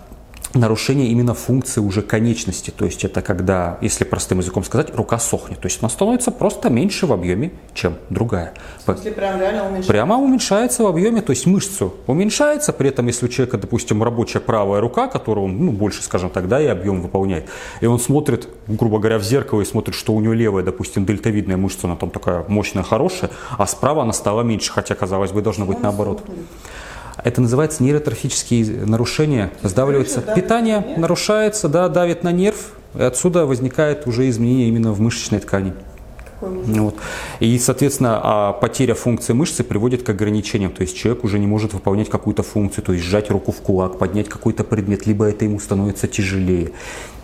нарушение 0.54 1.08
именно 1.08 1.34
функции 1.34 1.80
уже 1.80 2.02
конечности. 2.02 2.70
То 2.70 2.84
есть 2.84 3.04
это 3.04 3.22
когда, 3.22 3.78
если 3.80 4.04
простым 4.04 4.38
языком 4.38 4.64
сказать, 4.64 4.94
рука 4.94 5.18
сохнет. 5.18 5.60
То 5.60 5.66
есть 5.66 5.78
она 5.80 5.88
становится 5.88 6.30
просто 6.30 6.70
меньше 6.70 7.06
в 7.06 7.12
объеме, 7.12 7.52
чем 7.74 7.96
другая. 8.10 8.54
Если 8.86 9.10
прям 9.10 9.40
реально 9.40 9.62
уменьшается? 9.62 9.92
Прямо 9.92 10.18
уменьшается 10.18 10.82
в 10.82 10.86
объеме, 10.86 11.22
то 11.22 11.30
есть 11.30 11.46
мышцу 11.46 11.94
уменьшается, 12.06 12.72
при 12.72 12.88
этом 12.88 13.06
если 13.06 13.26
у 13.26 13.28
человека, 13.28 13.58
допустим, 13.58 14.02
рабочая 14.02 14.40
правая 14.40 14.80
рука, 14.80 15.08
которую 15.08 15.46
он 15.46 15.64
ну, 15.64 15.72
больше, 15.72 16.02
скажем 16.02 16.30
так, 16.30 16.48
да, 16.48 16.60
и 16.60 16.66
объем 16.66 17.00
выполняет, 17.00 17.46
и 17.80 17.86
он 17.86 17.98
смотрит, 17.98 18.48
грубо 18.66 18.98
говоря, 18.98 19.18
в 19.18 19.22
зеркало 19.22 19.62
и 19.62 19.64
смотрит, 19.64 19.94
что 19.94 20.12
у 20.12 20.20
него 20.20 20.34
левая, 20.34 20.64
допустим, 20.64 21.04
дельтовидная 21.06 21.56
мышца, 21.56 21.86
она 21.86 21.96
там 21.96 22.10
такая 22.10 22.44
мощная, 22.48 22.82
хорошая, 22.82 23.30
а 23.56 23.66
справа 23.66 24.02
она 24.02 24.12
стала 24.12 24.42
меньше, 24.42 24.72
хотя, 24.72 24.94
казалось 24.94 25.32
бы, 25.32 25.42
должно 25.42 25.64
быть 25.64 25.80
наоборот. 25.80 26.18
Сохнет. 26.18 26.36
Это 27.24 27.40
называется 27.40 27.82
нейротрофические 27.82 28.86
нарушения. 28.86 29.50
Сдавливается 29.62 30.20
питание, 30.20 30.84
нарушается, 30.96 31.68
да, 31.68 31.88
давит 31.88 32.24
на 32.24 32.32
нерв, 32.32 32.72
и 32.94 33.02
отсюда 33.02 33.46
возникает 33.46 34.06
уже 34.06 34.28
изменение 34.28 34.68
именно 34.68 34.92
в 34.92 35.00
мышечной 35.00 35.40
ткани. 35.40 35.72
Вот. 36.42 36.96
И, 37.38 37.56
соответственно, 37.58 38.20
а 38.22 38.52
потеря 38.52 38.94
функции 38.94 39.32
мышцы 39.32 39.62
приводит 39.62 40.02
к 40.02 40.08
ограничениям. 40.08 40.72
То 40.72 40.82
есть 40.82 40.96
человек 40.96 41.22
уже 41.22 41.38
не 41.38 41.46
может 41.46 41.72
выполнять 41.72 42.10
какую-то 42.10 42.42
функцию, 42.42 42.84
то 42.84 42.92
есть 42.92 43.04
сжать 43.04 43.30
руку 43.30 43.52
в 43.52 43.60
кулак, 43.60 43.98
поднять 43.98 44.28
какой-то 44.28 44.64
предмет, 44.64 45.06
либо 45.06 45.24
это 45.24 45.44
ему 45.44 45.60
становится 45.60 46.08
тяжелее. 46.08 46.72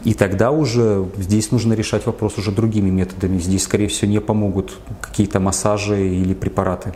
И 0.05 0.15
тогда 0.15 0.53
уже 0.53 1.07
здесь 1.17 1.51
нужно 1.51 1.73
решать 1.73 2.07
вопрос 2.07 2.39
уже 2.39 2.53
другими 2.53 2.91
методами. 2.91 3.39
Здесь, 3.39 3.65
скорее 3.65 3.89
всего, 3.89 4.09
не 4.09 4.21
помогут 4.21 4.79
какие-то 5.01 5.41
массажи 5.41 6.09
или 6.09 6.35
препараты. 6.35 6.93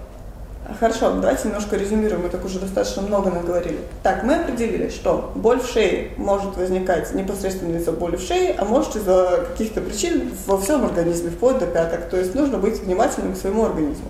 Хорошо, 0.79 1.12
давайте 1.12 1.49
немножко 1.49 1.76
резюмируем, 1.76 2.23
мы 2.23 2.29
так 2.29 2.45
уже 2.45 2.59
достаточно 2.59 3.02
много 3.02 3.31
наговорили. 3.31 3.79
Так, 4.02 4.23
мы 4.23 4.37
определили, 4.37 4.91
что 4.91 5.33
боль 5.35 5.61
в 5.61 5.67
шее 5.67 6.11
может 6.17 6.57
возникать 6.57 7.12
непосредственно 7.14 7.76
из-за 7.76 7.93
боли 7.93 8.17
в 8.17 8.23
шее, 8.23 8.55
а 8.59 8.64
может 8.64 8.97
из-за 8.97 9.47
каких-то 9.50 9.81
причин 9.81 10.31
во 10.47 10.59
всем 10.59 10.85
организме, 10.85 11.31
вплоть 11.31 11.59
до 11.59 11.67
пяток. 11.67 12.09
То 12.09 12.17
есть 12.17 12.35
нужно 12.35 12.59
быть 12.59 12.81
внимательным 12.81 13.35
к 13.35 13.38
своему 13.38 13.64
организму. 13.64 14.07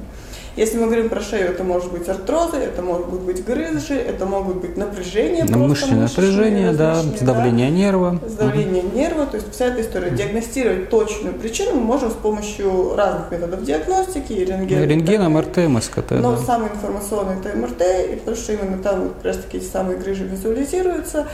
Если 0.55 0.77
мы 0.77 0.85
говорим 0.85 1.09
про 1.09 1.21
шею, 1.23 1.49
это 1.49 1.65
может 1.65 1.91
быть 1.91 2.07
артрозы, 2.09 2.59
это 2.59 2.83
могут 2.83 3.21
быть 3.21 3.43
грыжи, 3.43 3.95
это 3.95 4.27
могут 4.27 4.57
быть 4.57 4.77
напряжения. 4.77 5.47
Ну, 5.49 5.67
мышечное 5.67 6.03
напряжение, 6.03 6.73
да, 6.73 6.97
сдавление 6.97 7.71
да, 7.71 7.77
нерва. 7.77 8.21
Сдавление 8.27 8.83
угу. 8.83 8.97
нерва, 8.97 9.27
то 9.27 9.37
есть 9.39 9.51
вся 9.51 9.67
эта 9.67 9.81
история. 9.81 10.11
Диагностировать 10.11 10.91
точную 10.91 11.35
причину 11.37 11.77
мы 11.77 11.81
можем 11.81 12.11
с 12.11 12.15
помощью 12.15 12.95
разных 12.97 13.31
методов 13.31 13.65
диагностики, 13.65 14.35
рентген. 14.35 14.85
Рентген, 14.85 15.31
МРТ, 15.33 15.57
МСКТ. 15.69 16.11
Но 16.11 16.33
да. 16.33 16.39
самый 16.39 16.69
информационный 16.71 17.37
это 17.41 17.57
МРТ, 17.57 17.83
и 18.13 18.17
потому 18.17 18.37
что 18.37 18.53
именно 18.53 18.77
там 18.83 19.09
как 19.09 19.25
раз 19.25 19.37
таки 19.39 19.57
эти 19.57 19.65
самые 19.65 19.99
грыжи 19.99 20.25
визуализируются. 20.25 21.29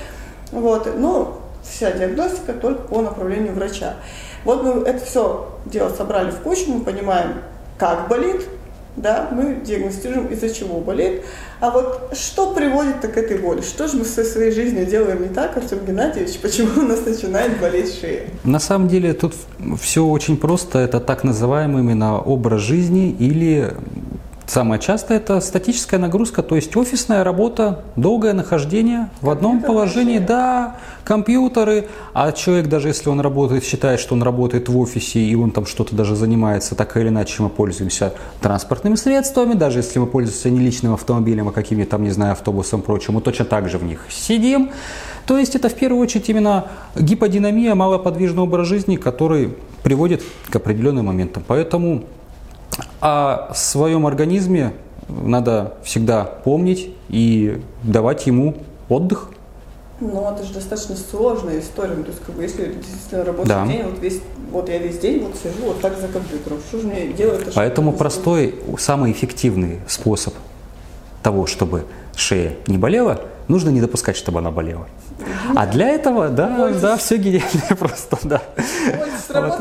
Вот. 0.52 0.96
Но 0.96 1.40
вся 1.64 1.90
диагностика 1.90 2.52
только 2.52 2.82
по 2.82 3.02
направлению 3.02 3.52
врача. 3.52 3.96
Вот 4.44 4.62
мы 4.62 4.82
это 4.88 5.04
все 5.04 5.48
дело 5.66 5.90
собрали 5.90 6.30
в 6.30 6.37
кучу, 6.37 6.64
мы 6.68 6.80
понимаем, 6.80 7.42
как 7.76 8.08
болит, 8.08 8.46
да, 9.00 9.28
мы 9.33 9.61
диагностируем, 9.64 10.26
из-за 10.26 10.50
чего 10.50 10.81
болит. 10.81 11.23
А 11.61 11.71
вот 11.71 12.11
что 12.12 12.52
приводит 12.52 13.00
к 13.00 13.17
этой 13.17 13.38
боли? 13.38 13.62
Что 13.62 13.88
же 13.88 13.97
мы 13.97 14.05
со 14.05 14.25
своей 14.25 14.52
жизнью 14.52 14.87
делаем 14.87 15.23
не 15.23 15.28
так, 15.28 15.57
Артем 15.57 15.85
Геннадьевич? 15.87 16.38
Почему 16.38 16.83
у 16.83 16.87
нас 16.87 17.05
начинает 17.05 17.61
болеть 17.61 17.99
шея? 18.00 18.23
На 18.45 18.61
самом 18.61 18.88
деле 18.88 19.12
тут 19.12 19.35
все 19.81 20.05
очень 20.05 20.37
просто. 20.37 20.78
Это 20.78 21.00
так 21.00 21.25
называемый 21.25 21.83
именно 21.83 22.21
образ 22.21 22.61
жизни 22.61 23.11
или 23.11 23.73
Самое 24.49 24.81
частое 24.81 25.19
это 25.19 25.40
статическая 25.40 26.00
нагрузка, 26.00 26.43
то 26.43 26.57
есть 26.57 26.75
офисная 26.75 27.23
работа, 27.23 27.85
долгое 27.97 28.33
нахождение 28.33 29.11
в 29.21 29.28
одном 29.28 29.61
положении, 29.61 30.19
да, 30.21 30.76
компьютеры, 31.05 31.88
а 32.14 32.33
человек, 32.33 32.69
даже 32.69 32.88
если 32.88 33.11
он 33.11 33.21
работает, 33.21 33.62
считает, 33.62 34.00
что 34.00 34.14
он 34.14 34.23
работает 34.23 34.71
в 34.71 34.78
офисе 34.78 35.21
и 35.21 35.35
он 35.35 35.50
там 35.50 35.67
что-то 35.67 35.95
даже 35.95 36.17
занимается, 36.17 36.75
так 36.75 36.97
или 36.97 37.09
иначе 37.09 37.43
мы 37.43 37.50
пользуемся 37.50 38.14
транспортными 38.40 38.95
средствами, 38.95 39.52
даже 39.52 39.81
если 39.81 39.99
мы 39.99 40.07
пользуемся 40.07 40.49
не 40.49 40.61
личным 40.61 40.95
автомобилем, 40.95 41.49
а 41.49 41.52
какими-то 41.52 41.90
там, 41.90 42.05
не 42.05 42.11
знаю, 42.11 42.33
автобусом 42.33 42.81
и 42.81 42.83
прочим, 42.83 43.14
мы 43.14 43.21
точно 43.21 43.45
так 43.45 43.69
же 43.69 43.76
в 43.76 43.85
них 43.85 44.07
сидим. 44.09 44.71
То 45.26 45.37
есть 45.37 45.57
это 45.57 45.69
в 45.69 45.75
первую 45.75 46.00
очередь 46.00 46.31
именно 46.31 46.69
гиподинамия, 46.97 47.75
малоподвижный 47.75 48.45
образ 48.45 48.67
жизни, 48.67 48.97
который 48.97 49.55
приводит 49.83 50.23
к 50.49 50.57
определенным 50.57 51.05
моментам. 51.05 51.45
Поэтому 51.47 52.05
о 53.00 53.52
своем 53.55 54.07
организме 54.07 54.73
надо 55.09 55.75
всегда 55.83 56.25
помнить 56.25 56.95
и 57.09 57.61
давать 57.83 58.26
ему 58.26 58.57
отдых. 58.88 59.31
Ну, 60.00 60.31
это 60.33 60.45
же 60.45 60.52
достаточно 60.52 60.95
сложная 60.97 61.59
история. 61.59 61.95
Ну, 61.95 62.05
то 62.05 62.11
есть, 62.11 62.23
как 62.25 62.35
бы, 62.37 62.43
если 62.43 62.67
действительно 62.67 63.25
рабочий 63.25 63.49
да. 63.49 63.67
день, 63.67 63.83
вот, 63.83 63.99
весь, 63.99 64.21
вот 64.52 64.69
я 64.69 64.78
весь 64.78 64.99
день 64.99 65.25
вот 65.25 65.35
сижу 65.37 65.67
вот 65.67 65.81
так 65.81 65.99
за 65.99 66.07
компьютером, 66.07 66.59
что 66.69 66.81
же 66.81 66.87
мне 66.87 67.09
делать? 67.09 67.49
Поэтому 67.55 67.93
простой, 67.93 68.55
самый 68.78 69.11
эффективный 69.11 69.81
способ 69.88 70.35
того, 71.23 71.47
чтобы 71.47 71.85
шея 72.18 72.54
не 72.66 72.78
болела, 72.78 73.20
нужно 73.48 73.70
не 73.70 73.80
допускать, 73.80 74.16
чтобы 74.16 74.38
она 74.40 74.50
болела. 74.50 74.87
А 75.54 75.66
для 75.66 75.88
этого, 75.88 76.28
да, 76.28 76.64
Ой, 76.64 76.75
да, 76.80 76.96
все 76.96 77.16
гениально 77.16 77.76
просто, 77.78 78.18
да. 78.22 78.42
Вот. 79.34 79.60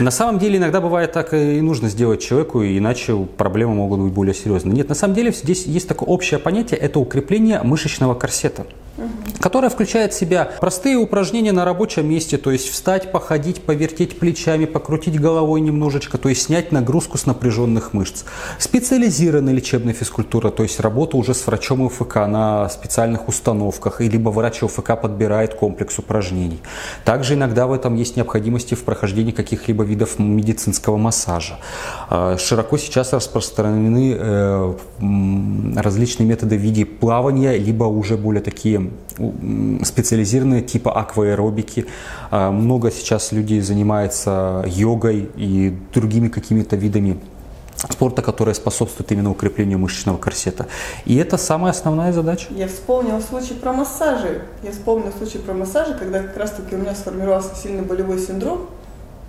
На 0.00 0.10
самом 0.10 0.38
деле 0.38 0.58
иногда 0.58 0.80
бывает 0.80 1.12
так 1.12 1.32
и 1.34 1.60
нужно 1.60 1.88
сделать 1.88 2.20
человеку, 2.20 2.62
иначе 2.62 3.16
проблемы 3.36 3.74
могут 3.74 4.00
быть 4.00 4.12
более 4.12 4.34
серьезные. 4.34 4.74
Нет, 4.74 4.88
на 4.88 4.94
самом 4.94 5.14
деле 5.14 5.32
здесь 5.32 5.66
есть 5.66 5.88
такое 5.88 6.08
общее 6.08 6.38
понятие, 6.40 6.80
это 6.80 6.98
укрепление 6.98 7.62
мышечного 7.62 8.14
корсета 8.14 8.66
которая 9.40 9.70
включает 9.70 10.12
в 10.12 10.18
себя 10.18 10.50
простые 10.60 10.96
упражнения 10.96 11.52
на 11.52 11.64
рабочем 11.64 12.08
месте, 12.08 12.38
то 12.38 12.50
есть 12.50 12.68
встать, 12.68 13.12
походить, 13.12 13.62
повертеть 13.62 14.18
плечами, 14.18 14.64
покрутить 14.64 15.20
головой 15.20 15.60
немножечко, 15.60 16.18
то 16.18 16.28
есть 16.28 16.42
снять 16.42 16.72
нагрузку 16.72 17.18
с 17.18 17.26
напряженных 17.26 17.92
мышц. 17.92 18.24
Специализированная 18.58 19.52
лечебная 19.52 19.94
физкультура, 19.94 20.50
то 20.50 20.62
есть 20.62 20.80
работа 20.80 21.16
уже 21.16 21.34
с 21.34 21.46
врачом 21.46 21.82
УФК 21.82 22.16
на 22.26 22.68
специальных 22.68 23.28
установках, 23.28 24.00
и 24.00 24.08
либо 24.08 24.30
врач 24.30 24.62
УФК 24.62 25.00
подбирает 25.00 25.54
комплекс 25.54 25.98
упражнений. 25.98 26.60
Также 27.04 27.34
иногда 27.34 27.66
в 27.66 27.72
этом 27.72 27.94
есть 27.94 28.16
необходимости 28.16 28.74
в 28.74 28.84
прохождении 28.84 29.32
каких-либо 29.32 29.84
видов 29.84 30.18
медицинского 30.18 30.96
массажа. 30.96 31.58
А, 32.10 32.36
широко 32.38 32.78
сейчас 32.78 33.12
распространены 33.12 34.16
э, 34.18 34.74
различные 35.76 36.26
методы 36.26 36.56
в 36.56 36.60
виде 36.60 36.84
плавания, 36.84 37.56
либо 37.56 37.84
уже 37.84 38.16
более 38.16 38.42
такие 38.42 38.90
специализированные 39.84 40.62
типа 40.62 40.92
акваэробики. 40.92 41.86
А, 42.30 42.50
много 42.50 42.90
сейчас 42.90 43.32
людей 43.32 43.60
занимается 43.60 44.64
йогой 44.66 45.30
и 45.36 45.76
другими 45.92 46.28
какими-то 46.28 46.76
видами 46.76 47.18
спорта, 47.76 48.22
которые 48.22 48.54
способствуют 48.54 49.12
именно 49.12 49.30
укреплению 49.30 49.78
мышечного 49.78 50.18
корсета. 50.18 50.66
И 51.04 51.16
это 51.16 51.36
самая 51.36 51.70
основная 51.70 52.12
задача. 52.12 52.48
Я 52.50 52.66
вспомнила 52.66 53.20
случай 53.20 53.54
про 53.54 53.72
массажи. 53.72 54.42
Я 54.62 54.72
вспомнила 54.72 55.12
случай 55.16 55.38
про 55.38 55.54
массажи, 55.54 55.94
когда 55.94 56.20
как 56.20 56.36
раз-таки 56.36 56.74
у 56.74 56.78
меня 56.78 56.94
сформировался 56.94 57.54
сильный 57.54 57.82
болевой 57.82 58.18
синдром 58.18 58.68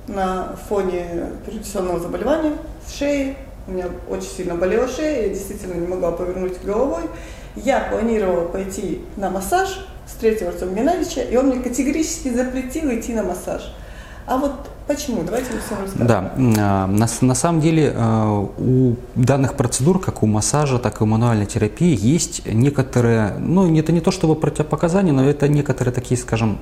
на 0.07 0.55
фоне 0.67 1.29
перенесенного 1.45 1.99
заболевания 1.99 2.53
в 2.85 2.91
шее. 2.91 3.37
У 3.67 3.71
меня 3.71 3.85
очень 4.09 4.29
сильно 4.29 4.55
болела 4.55 4.87
шея, 4.87 5.27
я 5.27 5.29
действительно 5.29 5.75
не 5.75 5.87
могла 5.87 6.11
повернуть 6.11 6.59
головой. 6.63 7.03
Я 7.63 7.81
планировала 7.81 8.45
пойти 8.45 9.01
на 9.17 9.29
массаж, 9.29 9.85
встретила 10.05 10.49
Артема 10.49 10.73
Геннадьевича, 10.73 11.21
и 11.21 11.35
он 11.35 11.47
мне 11.47 11.59
категорически 11.59 12.29
запретил 12.29 12.91
идти 12.91 13.13
на 13.13 13.23
массаж. 13.23 13.73
А 14.25 14.37
вот 14.37 14.69
почему? 14.87 15.23
Давайте 15.23 15.53
мы 15.53 15.59
всем 15.59 15.77
расскажем. 15.81 16.07
Да, 16.07 16.33
а, 16.35 16.87
на, 16.87 17.07
на 17.21 17.35
самом 17.35 17.61
деле 17.61 17.93
а, 17.95 18.47
у 18.57 18.95
данных 19.15 19.55
процедур, 19.55 19.99
как 19.99 20.21
у 20.21 20.27
массажа, 20.27 20.77
так 20.77 21.01
и 21.01 21.03
у 21.03 21.07
мануальной 21.07 21.47
терапии, 21.47 21.97
есть 21.99 22.45
некоторые, 22.45 23.33
ну 23.39 23.75
это 23.77 23.91
не 23.91 24.01
то 24.01 24.11
чтобы 24.11 24.35
противопоказания, 24.35 25.13
но 25.13 25.27
это 25.27 25.47
некоторые 25.47 25.93
такие, 25.93 26.19
скажем, 26.19 26.59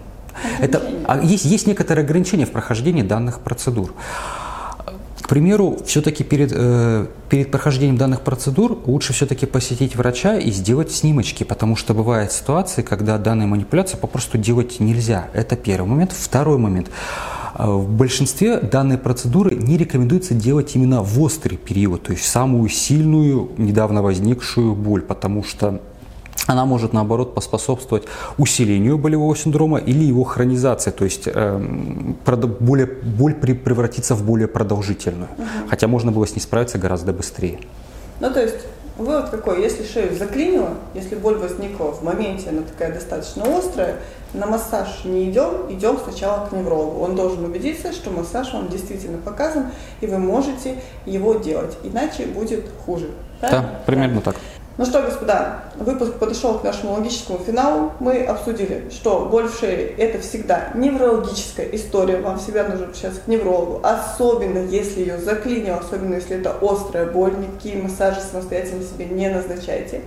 это, 0.60 0.82
а, 1.06 1.20
есть, 1.22 1.46
есть 1.46 1.68
некоторые 1.68 2.06
ограничения 2.06 2.46
в 2.46 2.52
прохождении 2.52 3.02
данных 3.02 3.40
процедур. 3.42 3.94
К 5.28 5.30
примеру, 5.30 5.78
все-таки 5.86 6.24
перед, 6.24 6.54
э, 6.56 7.06
перед 7.30 7.52
прохождением 7.52 7.98
данных 7.98 8.22
процедур 8.22 8.80
лучше 8.86 9.12
все-таки 9.12 9.46
посетить 9.46 9.98
врача 9.98 10.38
и 10.38 10.52
сделать 10.52 10.90
снимочки, 10.90 11.44
потому 11.44 11.76
что 11.76 11.94
бывают 11.94 12.32
ситуации, 12.32 12.82
когда 12.82 13.18
данные 13.18 13.46
манипуляции 13.46 13.98
попросту 13.98 14.38
делать 14.38 14.80
нельзя. 14.80 15.28
Это 15.34 15.58
первый 15.58 15.90
момент. 15.90 16.14
Второй 16.14 16.58
момент. 16.58 16.90
Э, 17.56 17.66
в 17.68 17.90
большинстве 17.90 18.62
данной 18.62 18.98
процедуры 18.98 19.54
не 19.58 19.76
рекомендуется 19.76 20.34
делать 20.34 20.74
именно 20.78 21.04
в 21.04 21.22
острый 21.22 21.58
период, 21.58 22.04
то 22.04 22.14
есть 22.14 22.24
самую 22.24 22.70
сильную, 22.70 23.52
недавно 23.58 24.02
возникшую 24.02 24.76
боль, 24.76 25.02
потому 25.02 25.44
что 25.44 25.82
она 26.46 26.66
может, 26.66 26.94
наоборот, 26.94 27.34
поспособствовать 27.34 28.04
усилению 28.38 28.98
болевого 28.98 29.36
синдрома 29.36 29.80
или 29.80 30.04
его 30.04 30.24
хронизации, 30.24 30.92
то 30.92 31.04
есть 31.04 31.24
э, 31.26 31.60
более, 32.60 32.86
боль 32.86 33.34
превратится 33.34 34.16
в 34.16 34.24
более 34.24 34.48
продолжительную. 34.48 35.30
Угу. 35.38 35.70
Хотя 35.70 35.88
можно 35.88 36.12
было 36.12 36.26
с 36.26 36.36
ней 36.36 36.42
справиться 36.42 36.78
гораздо 36.78 37.12
быстрее. 37.14 37.60
Ну, 38.20 38.32
то 38.32 38.42
есть 38.42 38.60
вывод 38.98 39.30
какой? 39.30 39.62
Если 39.62 39.84
шею 39.84 40.16
заклинило, 40.18 40.70
если 40.94 41.16
боль 41.16 41.38
возникла 41.38 41.92
в 41.92 42.02
моменте, 42.04 42.50
она 42.50 42.62
такая 42.62 42.94
достаточно 42.94 43.44
острая, 43.58 43.98
на 44.34 44.46
массаж 44.46 45.04
не 45.06 45.30
идем, 45.30 45.68
идем 45.70 45.98
сначала 46.04 46.48
к 46.48 46.52
неврологу. 46.52 47.02
Он 47.02 47.16
должен 47.16 47.46
убедиться, 47.46 47.94
что 47.94 48.10
массаж 48.10 48.54
вам 48.54 48.70
действительно 48.70 49.18
показан, 49.18 49.72
и 50.02 50.08
вы 50.08 50.18
можете 50.18 50.82
его 51.06 51.36
делать. 51.36 51.78
Иначе 51.84 52.26
будет 52.26 52.66
хуже. 52.86 53.10
Правильно? 53.40 53.62
Да, 53.62 53.80
примерно 53.86 54.22
так. 54.22 54.36
Ну 54.78 54.86
что, 54.86 55.02
господа, 55.02 55.62
выпуск 55.78 56.20
подошел 56.20 56.60
к 56.60 56.64
нашему 56.64 56.94
логическому 56.94 57.40
финалу. 57.40 57.94
Мы 58.00 58.24
обсудили, 58.24 58.88
что 58.92 59.22
боль 59.26 59.48
в 59.48 59.60
шее– 59.60 59.88
это 59.98 60.20
всегда 60.20 60.70
неврологическая 60.76 61.66
история. 61.72 62.18
Вам 62.18 62.38
всегда 62.38 62.64
нужно 62.66 62.86
обращаться 62.86 63.20
к 63.22 63.28
неврологу, 63.28 63.80
особенно 63.82 64.60
если 64.60 65.00
ее 65.00 65.18
заклинило, 65.18 65.78
особенно 65.78 66.14
если 66.14 66.38
это 66.38 66.56
острая 66.62 67.08
боль. 67.08 67.34
Никакие 67.36 67.82
массажи 67.82 68.20
самостоятельно 68.22 68.84
себе 68.84 69.06
не 69.06 69.28
назначайте. 69.30 70.02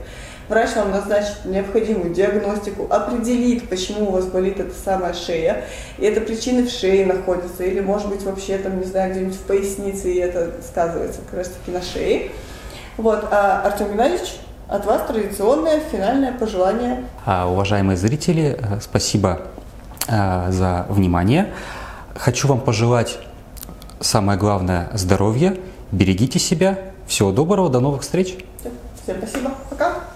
Врач 0.48 0.76
вам 0.76 0.92
назначит 0.92 1.44
необходимую 1.46 2.14
диагностику, 2.14 2.86
определит, 2.90 3.68
почему 3.68 4.10
у 4.10 4.12
вас 4.12 4.26
болит 4.26 4.60
эта 4.60 4.74
самая 4.84 5.14
шея. 5.14 5.64
И 5.98 6.04
это 6.04 6.20
причины 6.20 6.62
в 6.62 6.70
шее 6.70 7.06
находятся, 7.06 7.64
или 7.64 7.80
может 7.80 8.08
быть 8.08 8.22
вообще 8.22 8.56
там, 8.58 8.78
не 8.78 8.84
знаю, 8.84 9.10
где-нибудь 9.10 9.34
в 9.34 9.42
пояснице, 9.42 10.12
и 10.12 10.20
это 10.20 10.52
сказывается 10.64 11.22
как 11.28 11.40
раз 11.40 11.48
таки 11.48 11.76
на 11.76 11.82
шее. 11.82 12.30
Вот, 12.96 13.24
а 13.32 13.62
Артем 13.64 13.90
Геннадьевич 13.90 14.38
от 14.70 14.86
вас 14.86 15.02
традиционное 15.06 15.80
финальное 15.80 16.32
пожелание. 16.32 17.04
А, 17.26 17.48
уважаемые 17.50 17.96
зрители, 17.96 18.56
э, 18.58 18.80
спасибо 18.80 19.40
э, 20.06 20.50
за 20.50 20.86
внимание. 20.88 21.52
Хочу 22.14 22.46
вам 22.46 22.60
пожелать 22.60 23.18
самое 23.98 24.38
главное 24.38 24.88
здоровья. 24.94 25.56
Берегите 25.90 26.38
себя. 26.38 26.78
Всего 27.08 27.32
доброго, 27.32 27.68
до 27.68 27.80
новых 27.80 28.02
встреч. 28.02 28.36
Всем 29.02 29.16
спасибо. 29.18 29.50
Пока. 29.68 30.09